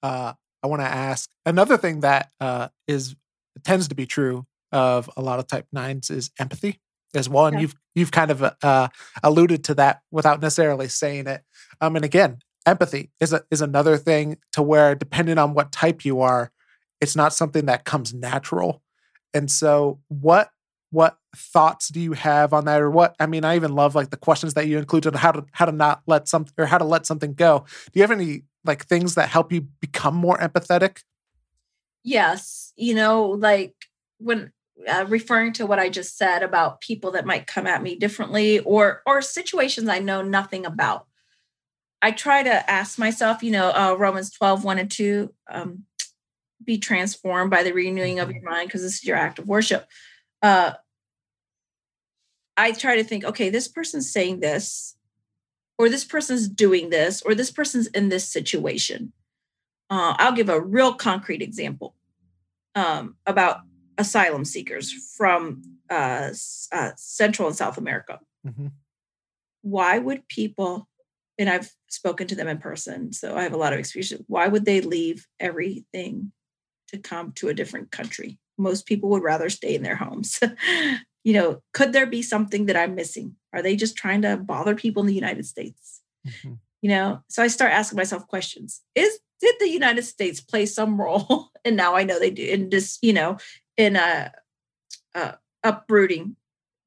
[0.04, 3.15] Uh, I want to ask another thing that uh, is
[3.63, 6.80] tends to be true of a lot of type nines is empathy
[7.15, 7.48] as well.
[7.48, 7.62] And yeah.
[7.62, 8.89] you've you've kind of uh,
[9.24, 11.42] alluded to that without necessarily saying it.
[11.82, 16.06] Um, and again, empathy is a, is another thing to where depending on what type
[16.06, 16.52] you are,
[17.02, 18.82] it's not something that comes natural.
[19.34, 20.50] And so, what
[20.91, 23.15] what thoughts do you have on that, or what?
[23.19, 25.65] I mean, I even love like the questions that you included on how to how
[25.65, 27.65] to not let something or how to let something go.
[27.91, 31.04] Do you have any like things that help you become more empathetic?
[32.04, 33.76] Yes, you know, like
[34.17, 34.52] when
[34.88, 38.60] uh, referring to what I just said about people that might come at me differently
[38.60, 41.06] or or situations I know nothing about.
[42.02, 45.84] I try to ask myself, you know, uh, Romans 12, 1 and 2, um,
[46.64, 49.88] be transformed by the renewing of your mind because this is your act of worship.
[50.42, 50.74] Uh,
[52.58, 54.96] I try to think, okay, this person's saying this,
[55.78, 59.14] or this person's doing this, or this person's in this situation.
[59.90, 61.96] Uh, I'll give a real concrete example
[62.76, 63.62] um, about
[63.98, 66.32] asylum seekers from uh,
[66.72, 68.20] uh, Central and South America.
[68.46, 68.68] Mm-hmm.
[69.62, 70.88] Why would people
[71.39, 74.21] and I've spoken to them in person, so I have a lot of experience.
[74.28, 76.34] Why would they leave everything
[76.89, 78.38] to come to a different country?
[78.58, 80.39] Most people would rather stay in their homes.
[81.23, 83.38] you know, could there be something that I'm missing?
[83.54, 86.02] Are they just trying to bother people in the United States?
[86.28, 86.56] Mm-hmm.
[86.82, 88.82] You know, so I start asking myself questions.
[88.93, 91.49] Is did the United States play some role?
[91.65, 93.38] and now I know they do in this, you know,
[93.78, 94.32] in a,
[95.15, 96.36] a uprooting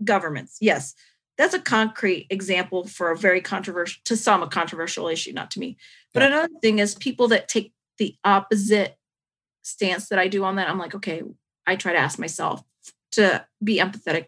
[0.04, 0.58] governments.
[0.60, 0.94] Yes,
[1.38, 5.61] that's a concrete example for a very controversial, to some, a controversial issue, not to
[5.61, 5.77] me.
[6.12, 6.29] But yeah.
[6.29, 8.97] another thing is people that take the opposite
[9.62, 10.68] stance that I do on that.
[10.68, 11.23] I'm like, okay,
[11.66, 12.62] I try to ask myself
[13.12, 14.27] to be empathetic.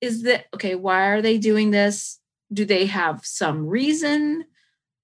[0.00, 0.74] Is that okay?
[0.76, 2.20] Why are they doing this?
[2.52, 4.44] Do they have some reason?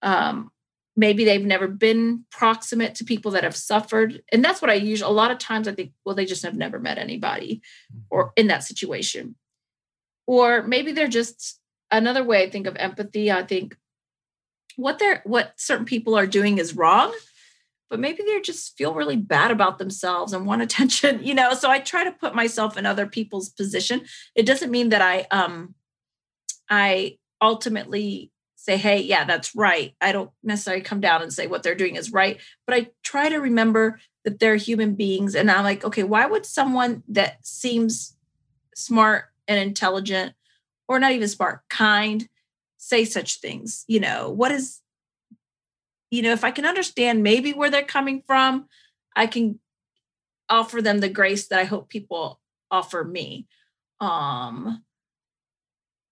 [0.02, 0.50] Um,
[0.96, 4.22] maybe they've never been proximate to people that have suffered.
[4.32, 6.54] And that's what i use a lot of times i think well they just have
[6.54, 7.62] never met anybody
[8.10, 8.32] or mm-hmm.
[8.36, 9.36] in that situation.
[10.26, 13.76] Or maybe they're just another way i think of empathy i think
[14.76, 17.14] what they're what certain people are doing is wrong
[17.90, 21.54] but maybe they just feel really bad about themselves and want attention you know?
[21.54, 24.02] So i try to put myself in other people's position.
[24.34, 25.74] It doesn't mean that i um
[26.68, 28.30] i ultimately
[28.64, 29.94] say, hey, yeah, that's right.
[30.00, 33.28] I don't necessarily come down and say what they're doing is right, but I try
[33.28, 35.34] to remember that they're human beings.
[35.34, 38.16] And I'm like, okay, why would someone that seems
[38.74, 40.32] smart and intelligent,
[40.88, 42.26] or not even smart, kind,
[42.78, 43.84] say such things?
[43.86, 44.80] You know, what is,
[46.10, 48.66] you know, if I can understand maybe where they're coming from,
[49.14, 49.60] I can
[50.48, 53.46] offer them the grace that I hope people offer me.
[54.00, 54.82] Um,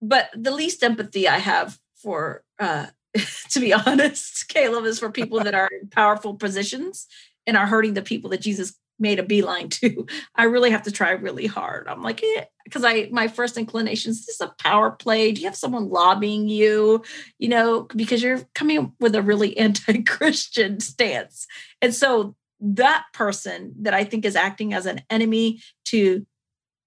[0.02, 2.86] but the least empathy I have for uh
[3.50, 7.06] to be honest, Caleb is for people that are in powerful positions
[7.46, 10.06] and are hurting the people that Jesus made a beeline to.
[10.34, 11.88] I really have to try really hard.
[11.88, 12.22] I'm like,
[12.64, 15.32] because eh, I my first inclination is this a power play?
[15.32, 17.02] Do you have someone lobbying you?
[17.38, 21.46] You know, because you're coming with a really anti-Christian stance.
[21.82, 26.24] And so that person that I think is acting as an enemy to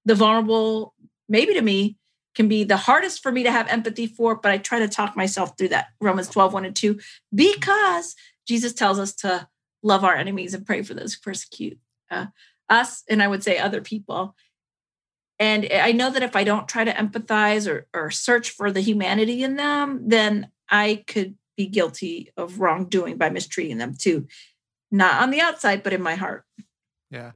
[0.05, 0.93] the vulnerable,
[1.27, 1.97] maybe to me,
[2.35, 5.15] can be the hardest for me to have empathy for, but I try to talk
[5.15, 5.87] myself through that.
[6.01, 6.99] Romans 12, 1 and 2,
[7.33, 8.15] because
[8.47, 9.47] Jesus tells us to
[9.81, 11.79] love our enemies and pray for those who persecute
[12.11, 12.27] uh,
[12.69, 14.35] us, and I would say other people.
[15.39, 18.81] And I know that if I don't try to empathize or, or search for the
[18.81, 24.27] humanity in them, then I could be guilty of wrongdoing by mistreating them too.
[24.91, 26.45] Not on the outside, but in my heart.
[27.11, 27.31] Yeah.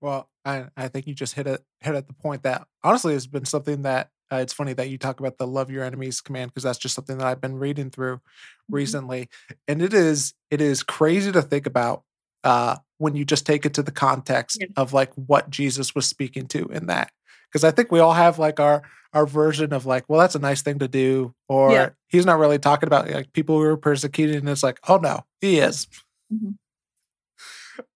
[0.00, 3.26] Well, I, I think you just hit it hit at the point that honestly has
[3.26, 6.50] been something that uh, it's funny that you talk about the love your enemies command
[6.50, 8.74] because that's just something that I've been reading through mm-hmm.
[8.74, 9.28] recently,
[9.66, 12.02] and it is it is crazy to think about
[12.44, 14.68] uh, when you just take it to the context yeah.
[14.76, 17.10] of like what Jesus was speaking to in that.
[17.50, 20.40] Because I think we all have like our our version of like, well, that's a
[20.40, 21.88] nice thing to do, or yeah.
[22.08, 25.24] he's not really talking about like people who are persecuted, and it's like, oh no,
[25.40, 25.88] he is.
[26.32, 26.50] Mm-hmm.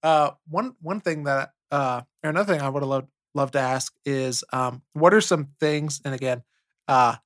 [0.02, 3.58] Uh, one one thing that uh, or another thing I would have loved love to
[3.58, 6.42] ask is um, what are some things, and again,
[6.88, 7.16] uh,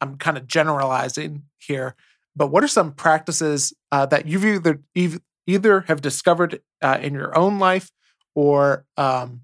[0.00, 1.94] I'm kind of generalizing here,
[2.34, 4.80] but what are some practices uh, that you've either
[5.46, 7.90] either have discovered uh, in your own life
[8.34, 9.42] or um,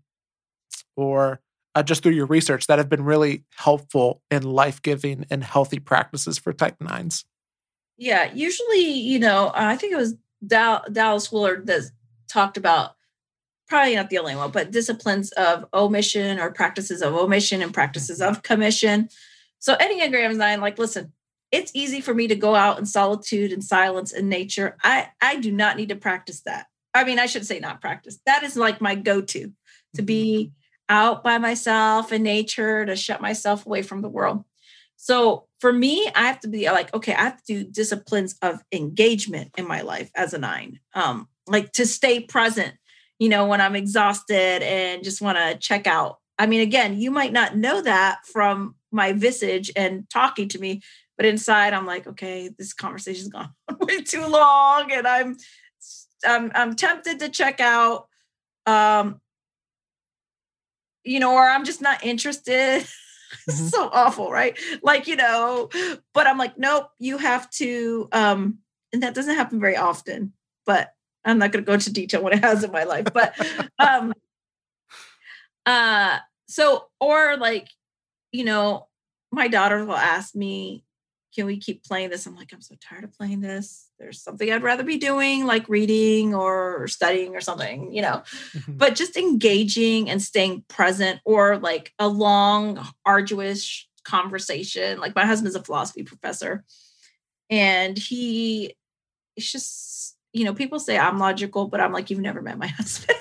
[0.97, 1.41] or
[1.75, 5.79] uh, just through your research that have been really helpful in life giving and healthy
[5.79, 7.25] practices for type nines?
[7.97, 11.83] Yeah, usually, you know, I think it was Dallas Willard that
[12.29, 12.97] talked about
[13.69, 18.21] probably not the only one, but disciplines of omission or practices of omission and practices
[18.21, 19.09] of commission.
[19.59, 21.13] So Enneagram 9, like, listen,
[21.51, 24.77] it's easy for me to go out in solitude and silence in nature.
[24.83, 26.67] I, I do not need to practice that.
[26.95, 28.19] I mean, I should say not practice.
[28.27, 29.53] That is like my go-to
[29.95, 30.95] to be mm-hmm.
[30.95, 34.45] out by myself in nature, to shut myself away from the world.
[34.97, 38.61] So for me, I have to be like, okay, I have to do disciplines of
[38.73, 40.81] engagement in my life as a nine.
[40.95, 42.75] Um, like to stay present
[43.19, 46.19] you know, when I'm exhausted and just want to check out.
[46.39, 50.83] I mean, again, you might not know that from my visage and talking to me,
[51.17, 53.51] but inside I'm like, okay, this conversation's gone
[53.81, 55.37] way too long and I'm
[56.27, 58.09] I'm I'm tempted to check out.
[58.67, 59.21] Um,
[61.05, 62.87] you know, or I'm just not interested.
[63.49, 63.67] Mm-hmm.
[63.67, 64.59] so awful, right?
[64.83, 65.69] Like, you know,
[66.15, 68.61] but I'm like, nope, you have to um,
[68.93, 70.33] and that doesn't happen very often,
[70.65, 70.93] but
[71.29, 73.35] I'm not going to go into detail what it has in my life, but
[73.79, 74.13] um,
[75.67, 77.69] uh, so or like,
[78.33, 78.89] you know,
[79.31, 80.85] my daughter will ask me,
[81.35, 83.91] "Can we keep playing this?" I'm like, I'm so tired of playing this.
[83.99, 88.23] There's something I'd rather be doing, like reading or studying or something, you know.
[88.55, 88.77] Mm-hmm.
[88.77, 94.99] But just engaging and staying present, or like a long, arduous conversation.
[94.99, 96.65] Like my husband's a philosophy professor,
[97.51, 98.75] and he
[99.37, 102.67] it's just you know people say I'm logical, but I'm like you've never met my
[102.79, 103.19] husband.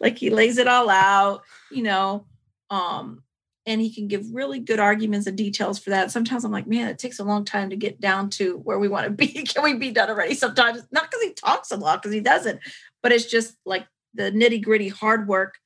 [0.00, 2.26] like he lays it all out, you know.
[2.70, 3.22] Um,
[3.68, 6.10] and he can give really good arguments and details for that.
[6.10, 8.88] Sometimes I'm like, man, it takes a long time to get down to where we
[8.88, 9.26] want to be.
[9.44, 10.34] Can we be done already?
[10.34, 12.60] Sometimes not because he talks a lot, because he doesn't,
[13.02, 15.58] but it's just like the nitty gritty hard work.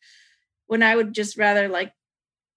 [0.67, 1.93] When I would just rather like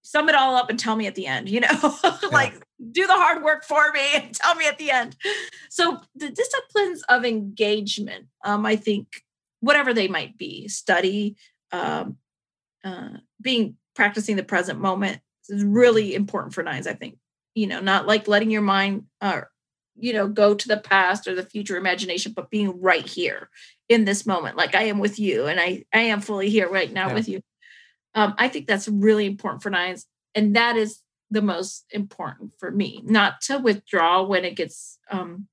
[0.05, 1.95] sum it all up and tell me at the end, you know,
[2.31, 2.53] like
[2.91, 5.15] do the hard work for me and tell me at the end.
[5.71, 9.07] So the disciplines of engagement, um, I think,
[9.61, 11.37] whatever they might be, study,
[11.71, 12.17] um,
[12.83, 17.17] uh, being practicing the present moment, is really important for nines, I think.
[17.55, 19.41] You know, not like letting your mind uh,
[19.97, 23.49] you know, go to the past or the future imagination, but being right here
[23.87, 26.91] in this moment, like I am with you and I, I am fully here right
[26.91, 27.13] now yeah.
[27.13, 27.41] with you.
[28.15, 30.05] Um, I think that's really important for nines.
[30.33, 35.47] And that is the most important for me, not to withdraw when it gets um,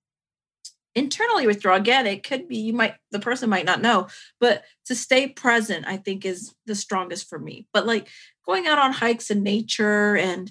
[0.95, 1.75] internally withdraw.
[1.75, 4.09] Again, it could be you might the person might not know,
[4.41, 7.67] but to stay present, I think is the strongest for me.
[7.73, 8.09] But like
[8.45, 10.51] going out on hikes in nature and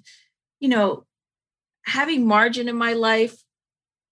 [0.60, 1.06] you know
[1.86, 3.44] having margin in my life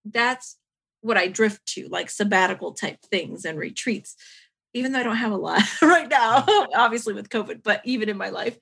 [0.05, 0.57] that's
[1.01, 4.15] what i drift to like sabbatical type things and retreats
[4.73, 8.17] even though i don't have a lot right now obviously with covid but even in
[8.17, 8.57] my life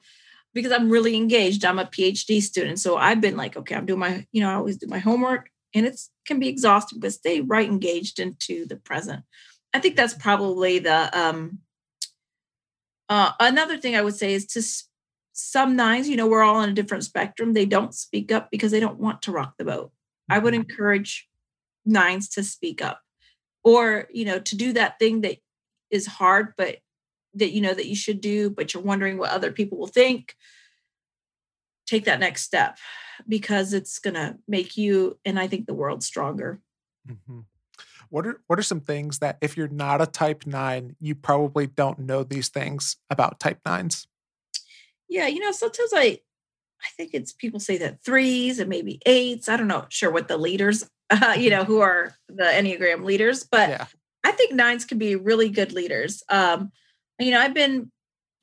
[0.53, 3.99] because i'm really engaged i'm a phd student so i've been like okay i'm doing
[3.99, 7.41] my you know i always do my homework and it's can be exhausting but stay
[7.41, 9.23] right engaged into the present
[9.73, 11.59] i think that's probably the um
[13.09, 14.61] uh, another thing I would say is to
[15.33, 17.53] some nines, you know, we're all on a different spectrum.
[17.53, 19.91] They don't speak up because they don't want to rock the boat.
[20.29, 20.69] I would mm-hmm.
[20.69, 21.27] encourage
[21.85, 23.01] nines to speak up
[23.63, 25.37] or, you know, to do that thing that
[25.91, 26.77] is hard, but
[27.35, 30.35] that you know that you should do, but you're wondering what other people will think.
[31.85, 32.77] Take that next step
[33.27, 36.59] because it's going to make you and I think the world stronger.
[37.09, 37.39] Mm-hmm.
[38.09, 41.67] What are what are some things that if you're not a type 9, you probably
[41.67, 44.07] don't know these things about type 9s?
[45.09, 46.19] Yeah, you know, sometimes I
[46.83, 49.49] I think it's people say that threes and maybe eights.
[49.49, 53.43] I don't know, sure what the leaders, uh, you know, who are the Enneagram leaders,
[53.43, 53.85] but yeah.
[54.27, 56.21] I think nines can be really good leaders.
[56.27, 56.73] Um,
[57.17, 57.89] you know, I've been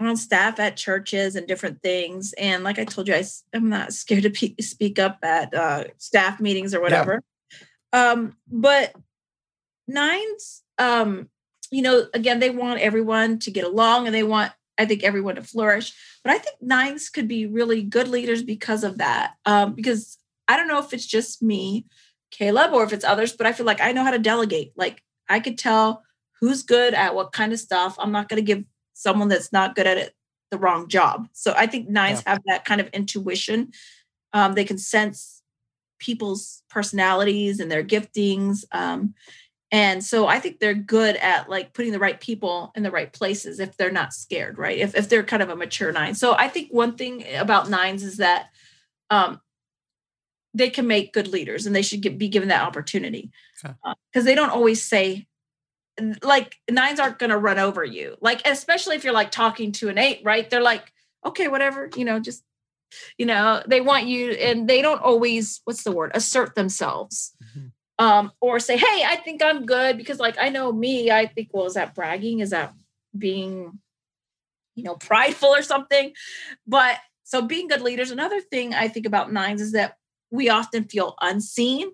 [0.01, 3.93] on staff at churches and different things, and like I told you, I, am not
[4.01, 7.21] scared to pe- speak up at uh, staff meetings or whatever.
[7.93, 8.13] Yeah.
[8.13, 8.95] Um, but
[9.87, 11.29] nines, um,
[11.71, 15.35] you know, again, they want everyone to get along and they want I think everyone
[15.35, 15.93] to flourish.
[16.25, 19.35] But I think nines could be really good leaders because of that.
[19.45, 20.17] Um, because
[20.49, 21.87] I don't know if it's just me,
[22.31, 24.73] Caleb, or if it's others, but I feel like I know how to delegate.
[24.77, 26.03] Like I could tell
[26.41, 27.97] who's good at what kind of stuff.
[27.99, 30.15] I'm not going to give someone that's not good at it
[30.51, 31.29] the wrong job.
[31.33, 32.33] So I think nines yeah.
[32.33, 33.73] have that kind of intuition.
[34.33, 35.43] Um, they can sense
[35.99, 38.65] people's personalities and their giftings.
[38.73, 39.15] Um,
[39.73, 43.13] and so I think they're good at like putting the right people in the right
[43.13, 44.79] places if they're not scared, right?
[44.79, 46.15] If, if they're kind of a mature nine.
[46.15, 48.51] So I think one thing about nines is that
[49.11, 49.41] um,
[50.55, 54.23] they can make good leaders and they should get, be given that opportunity because uh,
[54.23, 55.27] they don't always say,
[56.23, 58.17] like nines aren't going to run over you.
[58.21, 60.49] Like, especially if you're like talking to an eight, right?
[60.49, 60.93] They're like,
[61.25, 62.45] okay, whatever, you know, just,
[63.19, 67.33] you know, they want you and they don't always, what's the word, assert themselves.
[67.43, 71.27] Mm-hmm um, or say, hey, I think I'm good because like I know me, I
[71.27, 72.41] think, well, is that bragging?
[72.41, 72.75] Is that
[73.17, 73.79] being,
[74.75, 76.13] you know, prideful or something?
[76.67, 79.97] But so being good leaders, another thing I think about nines is that
[80.31, 81.93] we often feel unseen.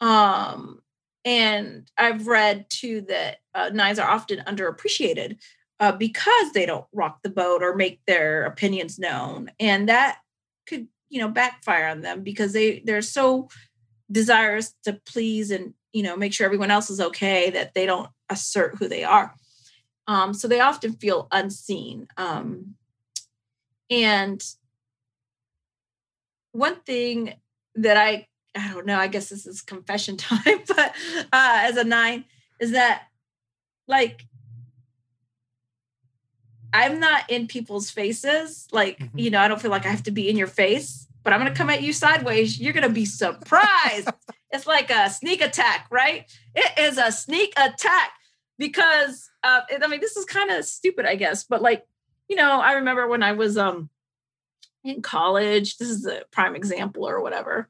[0.00, 0.80] Um,
[1.24, 5.38] and I've read too that uh, nines are often underappreciated
[5.80, 10.18] uh, because they don't rock the boat or make their opinions known, and that
[10.66, 13.48] could you know backfire on them because they they're so
[14.10, 18.10] desirous to please and you know make sure everyone else is okay that they don't
[18.30, 19.34] assert who they are
[20.06, 22.74] um, so they often feel unseen um,
[23.90, 24.42] and
[26.52, 27.34] one thing
[27.74, 30.94] that i i don't know i guess this is confession time but
[31.32, 32.24] uh, as a nine
[32.60, 33.04] is that
[33.86, 34.26] like
[36.72, 39.18] i'm not in people's faces like mm-hmm.
[39.18, 41.40] you know i don't feel like i have to be in your face but I'm
[41.40, 42.60] going to come at you sideways.
[42.60, 44.08] You're going to be surprised.
[44.52, 46.30] it's like a sneak attack, right?
[46.54, 48.12] It is a sneak attack
[48.58, 51.84] because uh, I mean, this is kind of stupid, I guess, but like,
[52.28, 53.88] you know, I remember when I was um
[54.84, 55.78] in college.
[55.78, 57.68] This is a prime example or whatever.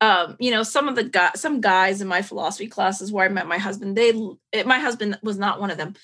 [0.00, 3.28] Um, you know, some of the guys, some guys in my philosophy classes where I
[3.28, 4.12] met my husband, they,
[4.52, 5.94] it, my husband was not one of them.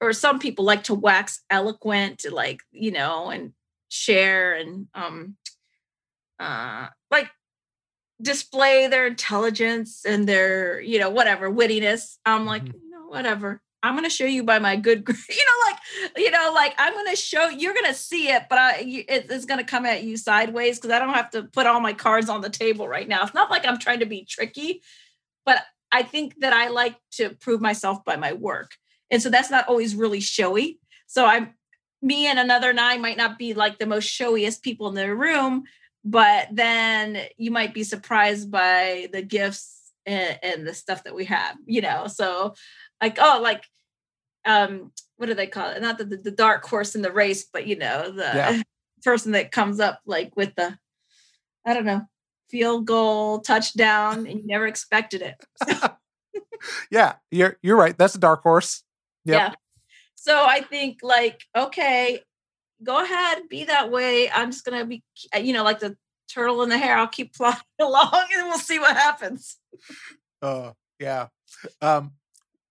[0.00, 3.52] Or some people like to wax eloquent, to like you know, and
[3.88, 5.36] share and um
[6.38, 7.30] uh like
[8.20, 12.16] display their intelligence and their, you know, whatever wittiness.
[12.26, 12.74] I'm like, Mhm.
[12.74, 13.62] you know, whatever.
[13.82, 15.76] I'm going to show you by my good, you know, like,
[16.16, 19.26] you know, like I'm going to show you're going to see it, but I, it,
[19.30, 21.92] it's going to come at you sideways because I don't have to put all my
[21.92, 23.22] cards on the table right now.
[23.22, 24.82] It's not like I'm trying to be tricky,
[25.44, 25.62] but
[25.92, 28.72] I think that I like to prove myself by my work,
[29.10, 30.80] and so that's not always really showy.
[31.06, 31.54] So I'm
[32.02, 35.64] me and another nine might not be like the most showiest people in the room,
[36.04, 41.24] but then you might be surprised by the gifts and, and the stuff that we
[41.24, 42.06] have, you know.
[42.06, 42.54] So
[43.00, 43.64] like, oh, like
[44.44, 45.82] um, what do they call it?
[45.82, 48.62] Not the, the, the dark horse in the race, but you know, the Yeah.
[49.02, 50.76] person that comes up like with the
[51.64, 52.02] I don't know,
[52.48, 55.36] field goal, touchdown, and you never expected it.
[56.90, 57.96] Yeah, you're you're right.
[57.96, 58.82] That's a dark horse.
[59.24, 59.40] Yep.
[59.40, 59.54] Yeah.
[60.14, 62.20] So I think like, okay,
[62.82, 64.30] go ahead, be that way.
[64.30, 65.02] I'm just gonna be,
[65.40, 65.96] you know, like the
[66.32, 66.96] turtle in the hare.
[66.96, 69.58] I'll keep plodding along, and we'll see what happens.
[70.42, 71.28] Uh, yeah.
[71.80, 72.12] Um,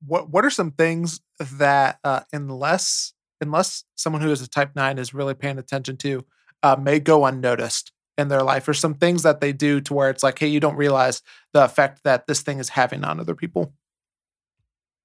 [0.05, 4.97] what what are some things that uh, unless unless someone who is a type nine
[4.97, 6.25] is really paying attention to,
[6.63, 10.09] uh, may go unnoticed in their life, or some things that they do to where
[10.09, 11.21] it's like, hey, you don't realize
[11.53, 13.73] the effect that this thing is having on other people.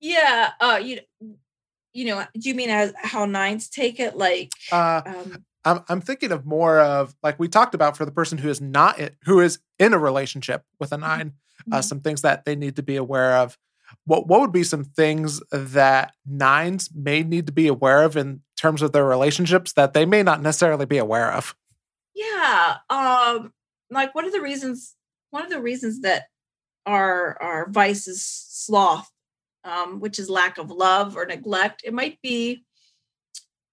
[0.00, 0.52] Yeah.
[0.60, 1.00] Uh, you,
[1.92, 4.16] you know, do you mean as how nines take it?
[4.16, 8.12] Like, Uh, um, I'm I'm thinking of more of like we talked about for the
[8.12, 11.32] person who is not who is in a relationship with a 9
[11.70, 11.84] uh, Mhm.
[11.84, 13.58] some things that they need to be aware of.
[14.04, 18.42] What what would be some things that nines may need to be aware of in
[18.56, 21.54] terms of their relationships that they may not necessarily be aware of?
[22.20, 22.76] yeah.
[22.90, 23.52] Um,
[23.90, 24.94] like one of the reasons,
[25.30, 26.26] one of the reasons that
[26.86, 29.10] our our vice is sloth,
[29.64, 31.82] um, which is lack of love or neglect.
[31.84, 32.64] It might be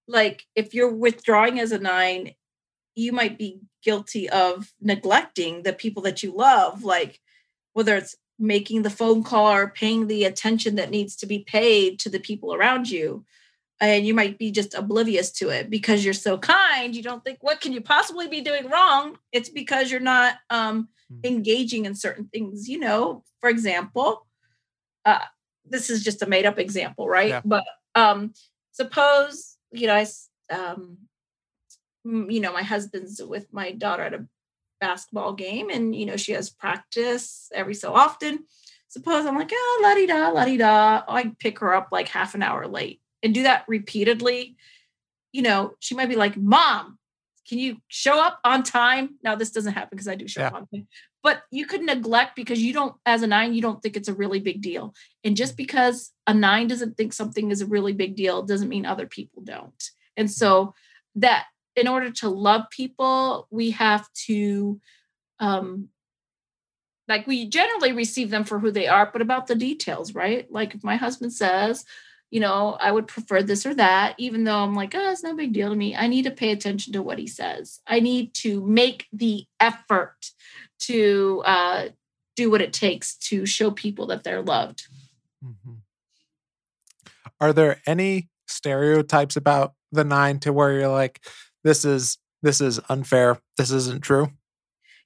[0.06, 2.32] like if you're withdrawing as a nine,
[2.94, 7.20] you might be guilty of neglecting the people that you love, like
[7.74, 11.98] whether it's making the phone call or paying the attention that needs to be paid
[12.00, 13.24] to the people around you.
[13.80, 16.96] And you might be just oblivious to it because you're so kind.
[16.96, 19.18] You don't think, what can you possibly be doing wrong?
[19.32, 21.24] It's because you're not um, Mm.
[21.24, 22.68] engaging in certain things.
[22.68, 24.26] You know, for example,
[25.04, 25.20] uh,
[25.64, 27.30] this is just a made up example, right?
[27.30, 27.40] Yeah.
[27.44, 27.64] But
[27.94, 28.34] um,
[28.72, 30.06] suppose, you know, I,
[30.54, 30.98] um,
[32.04, 34.26] you know, my husband's with my daughter at a
[34.80, 38.44] basketball game and, you know, she has practice every so often.
[38.88, 41.02] Suppose I'm like, oh, la di da, la di da.
[41.06, 44.56] I pick her up like half an hour late and do that repeatedly.
[45.32, 46.98] You know, she might be like, Mom,
[47.48, 49.16] can you show up on time?
[49.22, 50.86] Now, this doesn't happen because I do show up on time,
[51.22, 54.14] but you could neglect because you don't, as a nine, you don't think it's a
[54.14, 54.94] really big deal.
[55.24, 58.86] And just because a nine doesn't think something is a really big deal doesn't mean
[58.86, 59.90] other people don't.
[60.16, 60.74] And so
[61.16, 61.46] that
[61.78, 64.80] in order to love people, we have to
[65.40, 65.88] um
[67.08, 70.50] like we generally receive them for who they are, but about the details, right?
[70.52, 71.84] Like if my husband says,
[72.30, 75.34] you know, I would prefer this or that, even though I'm like, oh, it's no
[75.34, 75.96] big deal to me.
[75.96, 77.80] I need to pay attention to what he says.
[77.86, 80.32] I need to make the effort
[80.80, 81.88] to uh,
[82.36, 84.88] do what it takes to show people that they're loved.
[85.42, 85.78] Mhm.
[87.40, 91.24] Are there any stereotypes about the nine to where you're like,
[91.64, 94.28] this is this is unfair, this isn't true?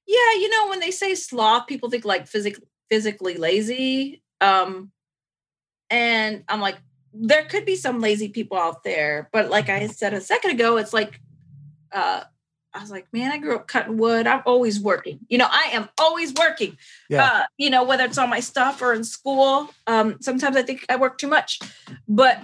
[0.07, 4.23] Yeah, you know, when they say sloth, people think like physic- physically lazy.
[4.41, 4.91] Um,
[5.89, 6.77] and I'm like,
[7.15, 10.77] there could be some lazy people out there, but like I said a second ago,
[10.77, 11.21] it's like,
[11.93, 12.25] uh,
[12.75, 14.27] I was like, man, I grew up cutting wood.
[14.27, 15.21] I'm always working.
[15.29, 16.79] You know, I am always working.
[17.11, 17.25] Yeah.
[17.25, 19.69] Uh, you know, whether it's on my stuff or in school.
[19.87, 21.61] Um, sometimes I think I work too much,
[22.09, 22.41] but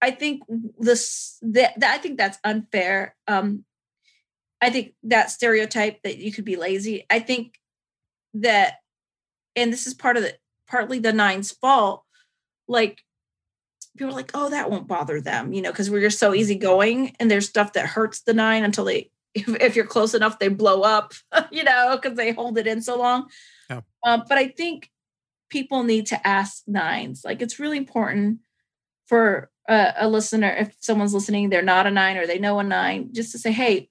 [0.00, 0.42] I think
[0.78, 3.16] this that, I think that's unfair.
[3.26, 3.64] Um,
[4.60, 7.06] I think that stereotype that you could be lazy.
[7.10, 7.54] I think
[8.34, 8.74] that,
[9.56, 10.36] and this is part of the
[10.66, 12.04] partly the nine's fault.
[12.66, 13.02] Like
[13.96, 17.16] people are like, oh, that won't bother them, you know, because we're just so easygoing,
[17.18, 20.48] and there's stuff that hurts the nine until they, if, if you're close enough, they
[20.48, 21.14] blow up,
[21.50, 23.28] you know, because they hold it in so long.
[23.68, 23.80] Yeah.
[24.04, 24.90] Uh, but I think
[25.50, 27.22] people need to ask nines.
[27.24, 28.40] Like it's really important
[29.08, 32.64] for a, a listener, if someone's listening, they're not a nine or they know a
[32.64, 33.88] nine, just to say, hey,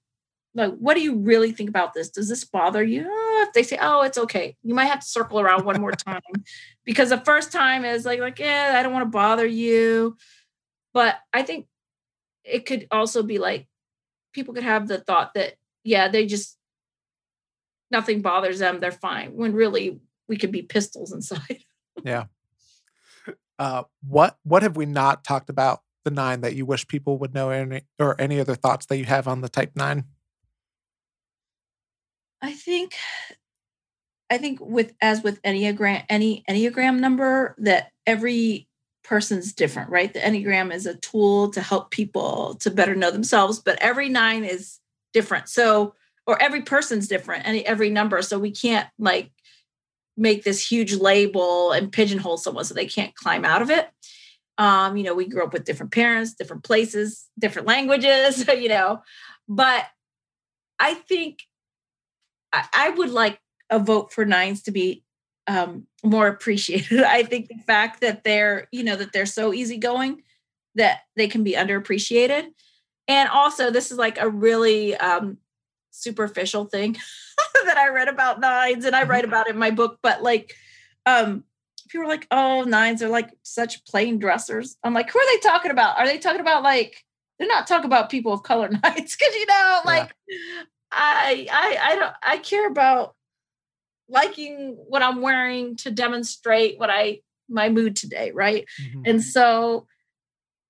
[0.53, 2.09] like, what do you really think about this?
[2.09, 3.05] Does this bother you?
[3.07, 5.91] Oh, if they say, oh, it's okay, you might have to circle around one more
[5.91, 6.21] time
[6.85, 10.17] because the first time is like, like, yeah, I don't want to bother you.
[10.93, 11.67] But I think
[12.43, 13.67] it could also be like
[14.33, 15.53] people could have the thought that,
[15.83, 16.57] yeah, they just
[17.91, 19.35] nothing bothers them, they're fine.
[19.35, 21.63] When really we could be pistols inside.
[22.03, 22.25] Yeah.
[23.59, 27.33] Uh, what what have we not talked about the nine that you wish people would
[27.33, 30.05] know, any or any other thoughts that you have on the type nine?
[32.41, 32.95] I think
[34.29, 38.67] I think with as with Enneagram, any Enneagram number, that every
[39.03, 40.13] person's different, right?
[40.13, 44.43] The Enneagram is a tool to help people to better know themselves, but every nine
[44.43, 44.79] is
[45.13, 45.47] different.
[45.47, 45.95] So,
[46.25, 48.21] or every person's different, and every number.
[48.21, 49.31] So we can't like
[50.17, 53.87] make this huge label and pigeonhole someone so they can't climb out of it.
[54.57, 59.01] Um, you know, we grew up with different parents, different places, different languages, you know,
[59.47, 59.85] but
[60.79, 61.39] I think
[62.51, 63.39] I, I would like
[63.69, 65.03] a vote for nines to be
[65.47, 67.03] um, more appreciated.
[67.03, 70.23] I think the fact that they're, you know, that they're so easygoing
[70.75, 72.47] that they can be underappreciated.
[73.07, 75.37] And also, this is like a really um,
[75.97, 76.97] superficial thing
[77.65, 79.33] that I read about nines and I write mm-hmm.
[79.33, 80.55] about in my book, but like,
[81.05, 81.43] um,
[81.89, 84.77] people are like, oh, nines are like such plain dressers.
[84.83, 85.97] I'm like, who are they talking about?
[85.97, 87.03] Are they talking about like,
[87.39, 89.15] they're not talking about people of color nines?
[89.15, 90.63] Cause you know, like, yeah.
[90.91, 93.15] I, I, I don't, I care about
[94.09, 97.19] liking what I'm wearing to demonstrate what I
[97.49, 98.65] my mood today, right?
[98.81, 99.01] Mm-hmm.
[99.05, 99.87] And so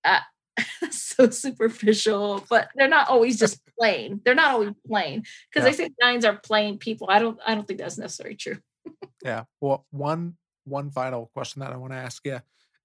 [0.03, 0.19] uh,
[0.91, 4.21] so superficial, but they're not always just plain.
[4.23, 5.69] They're not always plain because yeah.
[5.69, 7.07] I say nines are plain people.
[7.09, 8.57] I don't I don't think that's necessarily true.
[9.23, 9.43] yeah.
[9.61, 10.35] Well, one
[10.65, 12.41] one final question that I want to ask you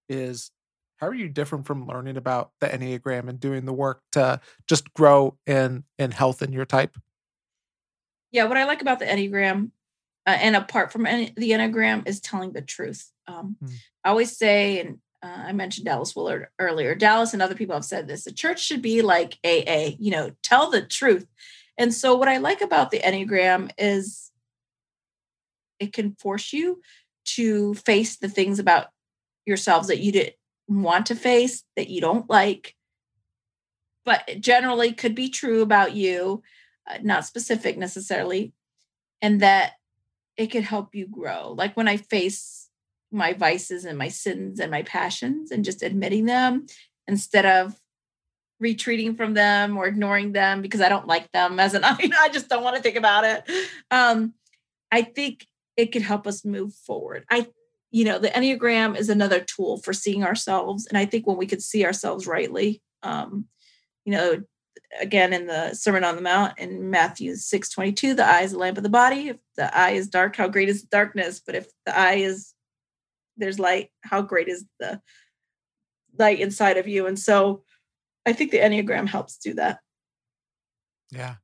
[0.08, 0.50] is
[0.98, 4.92] how are you different from learning about the Enneagram and doing the work to just
[4.94, 6.96] grow in in health in your type?
[8.30, 9.70] Yeah, what I like about the Enneagram
[10.26, 13.72] uh, and apart from any, the enneagram is telling the truth um, mm.
[14.04, 17.84] i always say and uh, i mentioned dallas willard earlier dallas and other people have
[17.84, 21.26] said this the church should be like aa you know tell the truth
[21.78, 24.30] and so what i like about the enneagram is
[25.78, 26.80] it can force you
[27.24, 28.86] to face the things about
[29.46, 30.34] yourselves that you didn't
[30.68, 32.74] want to face that you don't like
[34.04, 36.42] but generally could be true about you
[36.88, 38.52] uh, not specific necessarily
[39.20, 39.74] and that
[40.36, 41.52] it could help you grow.
[41.52, 42.61] Like when I face
[43.12, 46.66] my vices and my sins and my passions and just admitting them
[47.06, 47.74] instead of
[48.60, 52.48] retreating from them or ignoring them because I don't like them as an I just
[52.48, 53.44] don't want to think about it.
[53.90, 54.34] Um,
[54.90, 55.46] I think
[55.76, 57.24] it could help us move forward.
[57.30, 57.46] I
[57.92, 60.86] you know, the Enneagram is another tool for seeing ourselves.
[60.86, 63.44] And I think when we could see ourselves rightly, um,
[64.06, 64.42] you know,
[64.98, 68.58] again in the Sermon on the Mount in Matthew 6 22, the eye is the
[68.58, 69.28] lamp of the body.
[69.28, 71.40] If the eye is dark, how great is the darkness?
[71.44, 72.54] But if the eye is
[73.36, 75.00] there's light, how great is the
[76.18, 77.06] light inside of you?
[77.06, 77.64] And so
[78.26, 79.80] I think the Enneagram helps do that.
[81.10, 81.36] Yeah.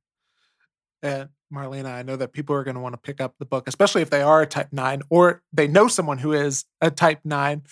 [1.01, 3.67] And Marlena, I know that people are going to want to pick up the book,
[3.67, 7.19] especially if they are a type nine or they know someone who is a type
[7.23, 7.63] nine.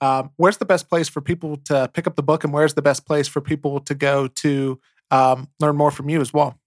[0.00, 2.82] Um, where's the best place for people to pick up the book, and where's the
[2.82, 6.58] best place for people to go to um, learn more from you as well.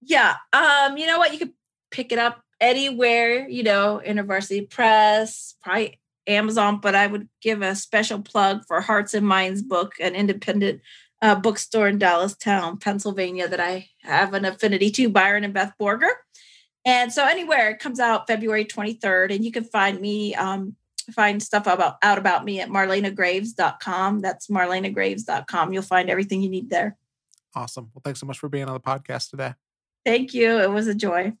[0.00, 0.36] Yeah.
[0.52, 1.32] Um, you know what?
[1.32, 1.52] You could
[1.90, 7.74] pick it up anywhere, you know, InterVarsity Press, probably Amazon, but I would give a
[7.74, 10.80] special plug for Hearts and Minds book, an independent
[11.22, 16.10] uh, bookstore in Dallastown, Pennsylvania, that I have an affinity to, Byron and Beth Borger.
[16.84, 20.76] And so anywhere it comes out February 23rd, and you can find me, um,
[21.12, 24.20] find stuff about out about me at marlenagraves.com.
[24.20, 25.72] That's marlenagraves.com.
[25.72, 26.96] You'll find everything you need there.
[27.54, 27.90] Awesome.
[27.94, 29.54] Well, thanks so much for being on the podcast today.
[30.04, 30.58] Thank you.
[30.58, 31.32] It was a joy.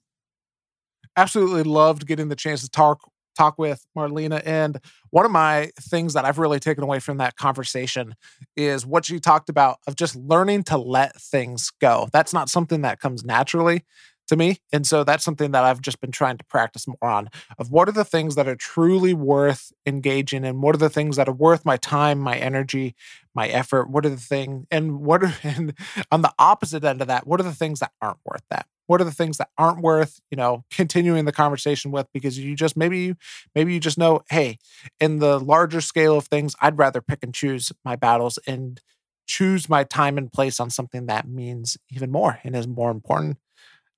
[1.16, 4.42] Absolutely loved getting the chance to talk talk with Marlena.
[4.44, 4.80] And
[5.10, 8.14] one of my things that I've really taken away from that conversation
[8.56, 12.08] is what she talked about of just learning to let things go.
[12.12, 13.84] That's not something that comes naturally
[14.28, 14.58] to me.
[14.72, 17.28] And so that's something that I've just been trying to practice more on
[17.58, 20.60] of what are the things that are truly worth engaging in?
[20.60, 22.94] What are the things that are worth my time, my energy,
[23.34, 23.90] my effort?
[23.90, 25.74] What are the things and what are and
[26.10, 28.66] on the opposite end of that, what are the things that aren't worth that?
[28.86, 32.54] What are the things that aren't worth, you know, continuing the conversation with because you
[32.54, 33.16] just maybe you
[33.54, 34.58] maybe you just know, hey,
[35.00, 38.80] in the larger scale of things, I'd rather pick and choose my battles and
[39.26, 43.38] choose my time and place on something that means even more and is more important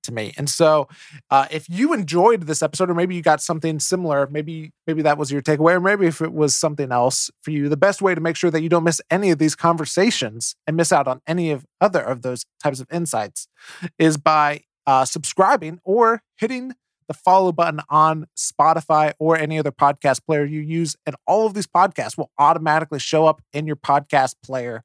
[0.07, 0.33] to me.
[0.37, 0.87] And so,
[1.29, 5.17] uh, if you enjoyed this episode, or maybe you got something similar, maybe maybe that
[5.17, 8.15] was your takeaway, or maybe if it was something else for you, the best way
[8.15, 11.21] to make sure that you don't miss any of these conversations and miss out on
[11.27, 13.47] any of other of those types of insights
[13.99, 16.73] is by uh, subscribing or hitting
[17.07, 21.53] the follow button on Spotify or any other podcast player you use, and all of
[21.53, 24.83] these podcasts will automatically show up in your podcast player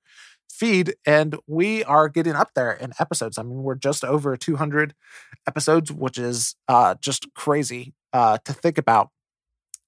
[0.53, 3.39] feed and we are getting up there in episodes.
[3.39, 4.95] I mean we're just over 200
[5.49, 9.09] episodes which is uh, just crazy uh, to think about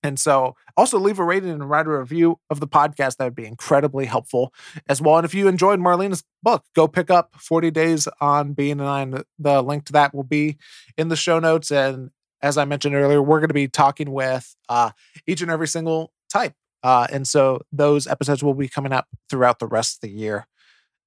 [0.05, 3.35] and so also leave a rating and write a review of the podcast that would
[3.35, 4.53] be incredibly helpful
[4.89, 5.17] as well.
[5.17, 9.23] And if you enjoyed marlena's book go pick up 40 days on being a Nine,
[9.39, 10.59] the link to that will be
[10.99, 11.71] in the show notes.
[11.71, 12.11] And
[12.43, 14.91] as I mentioned earlier, we're going to be talking with uh,
[15.27, 16.55] each and every single type.
[16.83, 20.47] Uh, and so those episodes will be coming up throughout the rest of the year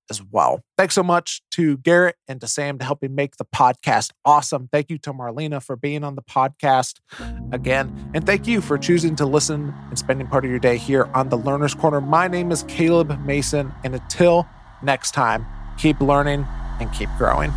[0.10, 0.62] as well.
[0.78, 4.70] Thanks so much to Garrett and to Sam to help me make the podcast awesome.
[4.72, 6.96] Thank you to Marlena for being on the podcast
[7.52, 8.12] again.
[8.14, 11.30] And thank you for choosing to listen and spending part of your day here on
[11.30, 12.02] the Learner's Corner.
[12.02, 13.74] My name is Caleb Mason.
[13.84, 14.48] And until
[14.82, 15.46] next time,
[15.78, 16.46] keep learning
[16.80, 17.52] and keep growing.